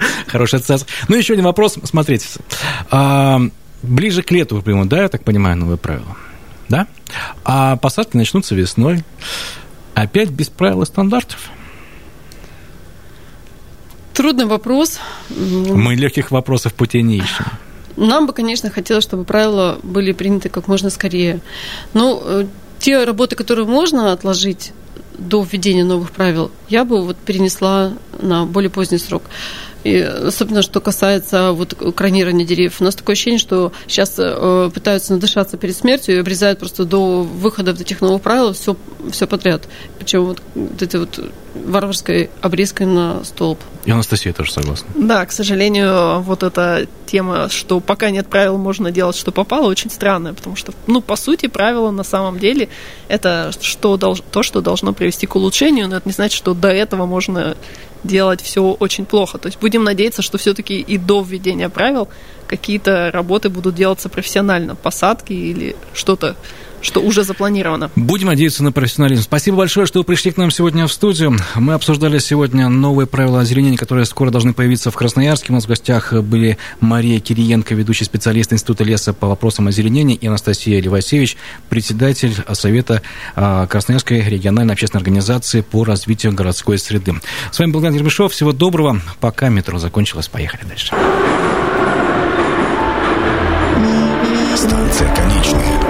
Хороший 0.26 0.56
ассоциация. 0.56 0.88
Ну, 1.08 1.16
еще 1.16 1.34
один 1.34 1.44
вопрос. 1.44 1.78
Смотрите. 1.84 2.26
А, 2.90 3.40
ближе 3.82 4.22
к 4.22 4.30
лету 4.30 4.60
примут, 4.62 4.88
да, 4.88 5.02
я 5.02 5.08
так 5.08 5.24
понимаю, 5.24 5.56
новые 5.56 5.78
правила? 5.78 6.16
Да? 6.68 6.86
А 7.44 7.76
посадки 7.76 8.16
начнутся 8.16 8.54
весной. 8.54 9.04
Опять 9.94 10.30
без 10.30 10.48
правил 10.48 10.82
и 10.82 10.86
стандартов? 10.86 11.50
Трудный 14.14 14.46
вопрос. 14.46 15.00
Мы 15.28 15.94
легких 15.94 16.30
вопросов 16.30 16.74
пути 16.74 17.02
не 17.02 17.16
ищем. 17.18 17.46
Нам 17.96 18.26
бы, 18.26 18.32
конечно, 18.32 18.70
хотелось, 18.70 19.04
чтобы 19.04 19.24
правила 19.24 19.78
были 19.82 20.12
приняты 20.12 20.48
как 20.48 20.68
можно 20.68 20.90
скорее. 20.90 21.40
Но 21.92 22.22
э, 22.24 22.46
те 22.78 23.04
работы, 23.04 23.36
которые 23.36 23.66
можно 23.66 24.12
отложить 24.12 24.72
до 25.18 25.42
введения 25.42 25.84
новых 25.84 26.10
правил, 26.10 26.50
я 26.68 26.84
бы 26.84 27.02
вот 27.02 27.16
перенесла 27.18 27.92
на 28.20 28.46
более 28.46 28.70
поздний 28.70 28.98
срок. 28.98 29.22
И 29.84 29.98
особенно, 30.00 30.62
что 30.62 30.80
касается 30.80 31.52
вот 31.52 31.74
кронирования 31.94 32.46
деревьев. 32.46 32.80
У 32.80 32.84
нас 32.84 32.94
такое 32.94 33.14
ощущение, 33.14 33.38
что 33.38 33.72
сейчас 33.86 34.14
э, 34.18 34.70
пытаются 34.72 35.14
надышаться 35.14 35.56
перед 35.56 35.76
смертью 35.76 36.16
и 36.16 36.18
обрезают 36.18 36.58
просто 36.58 36.84
до 36.84 37.22
выхода 37.22 37.72
вот 37.72 37.80
этих 37.80 38.00
новых 38.00 38.22
правил 38.22 38.52
все, 38.52 38.76
все 39.10 39.26
подряд. 39.26 39.62
Причем 39.98 40.24
вот, 40.24 40.42
вот 40.54 40.82
этой 40.82 41.00
вот 41.00 41.20
варварской 41.54 42.30
обрезкой 42.40 42.86
на 42.86 43.24
столб. 43.24 43.58
И 43.84 43.90
Анастасия 43.90 44.32
тоже 44.32 44.52
согласна. 44.52 44.86
Да, 44.94 45.24
к 45.24 45.32
сожалению, 45.32 46.20
вот 46.20 46.42
эта 46.42 46.86
тема, 47.06 47.48
что 47.48 47.80
пока 47.80 48.10
нет 48.10 48.28
правил, 48.28 48.58
можно 48.58 48.90
делать, 48.90 49.16
что 49.16 49.32
попало, 49.32 49.66
очень 49.66 49.90
странная, 49.90 50.32
потому 50.32 50.54
что, 50.54 50.72
ну, 50.86 51.00
по 51.00 51.16
сути, 51.16 51.46
правила 51.46 51.90
на 51.90 52.04
самом 52.04 52.38
деле 52.38 52.68
это 53.08 53.50
что, 53.60 53.96
то, 53.96 54.42
что 54.42 54.60
должно 54.60 54.92
привести 54.92 55.26
к 55.26 55.34
улучшению, 55.34 55.88
но 55.88 55.96
это 55.96 56.08
не 56.08 56.12
значит, 56.12 56.36
что 56.36 56.54
до 56.54 56.68
этого 56.68 57.06
можно 57.06 57.56
делать 58.04 58.40
все 58.40 58.62
очень 58.62 59.04
плохо. 59.06 59.38
То 59.38 59.46
есть 59.46 59.58
будем 59.60 59.84
надеяться, 59.84 60.22
что 60.22 60.38
все-таки 60.38 60.80
и 60.80 60.98
до 60.98 61.22
введения 61.22 61.68
правил 61.68 62.08
какие-то 62.46 63.10
работы 63.12 63.48
будут 63.48 63.74
делаться 63.74 64.08
профессионально, 64.08 64.74
посадки 64.74 65.32
или 65.32 65.76
что-то 65.92 66.36
что 66.82 67.00
уже 67.00 67.24
запланировано. 67.24 67.90
Будем 67.96 68.28
надеяться 68.28 68.62
на 68.62 68.72
профессионализм. 68.72 69.22
Спасибо 69.22 69.58
большое, 69.58 69.86
что 69.86 70.00
вы 70.00 70.04
пришли 70.04 70.30
к 70.30 70.36
нам 70.36 70.50
сегодня 70.50 70.86
в 70.86 70.92
студию. 70.92 71.36
Мы 71.54 71.74
обсуждали 71.74 72.18
сегодня 72.18 72.68
новые 72.68 73.06
правила 73.06 73.40
озеленения, 73.40 73.78
которые 73.78 74.06
скоро 74.06 74.30
должны 74.30 74.52
появиться 74.52 74.90
в 74.90 74.96
Красноярске. 74.96 75.52
У 75.52 75.54
нас 75.54 75.64
в 75.64 75.68
гостях 75.68 76.12
были 76.12 76.58
Мария 76.80 77.20
Кириенко, 77.20 77.74
ведущий 77.74 78.04
специалист 78.04 78.52
Института 78.52 78.84
леса 78.84 79.12
по 79.12 79.28
вопросам 79.28 79.68
озеленения, 79.68 80.16
и 80.16 80.26
Анастасия 80.26 80.80
Левасевич, 80.80 81.36
председатель 81.68 82.34
Совета 82.52 83.02
а, 83.36 83.66
Красноярской 83.66 84.22
региональной 84.22 84.74
общественной 84.74 85.00
организации 85.00 85.60
по 85.60 85.84
развитию 85.84 86.32
городской 86.32 86.78
среды. 86.78 87.14
С 87.50 87.58
вами 87.58 87.70
был 87.72 87.80
Ган 87.80 87.94
Ермешов. 87.94 88.32
Всего 88.32 88.52
доброго. 88.52 89.00
Пока 89.20 89.48
метро 89.48 89.78
закончилось. 89.78 90.28
Поехали 90.28 90.62
дальше. 90.64 90.94
Станция 94.56 95.14
конечная. 95.14 95.89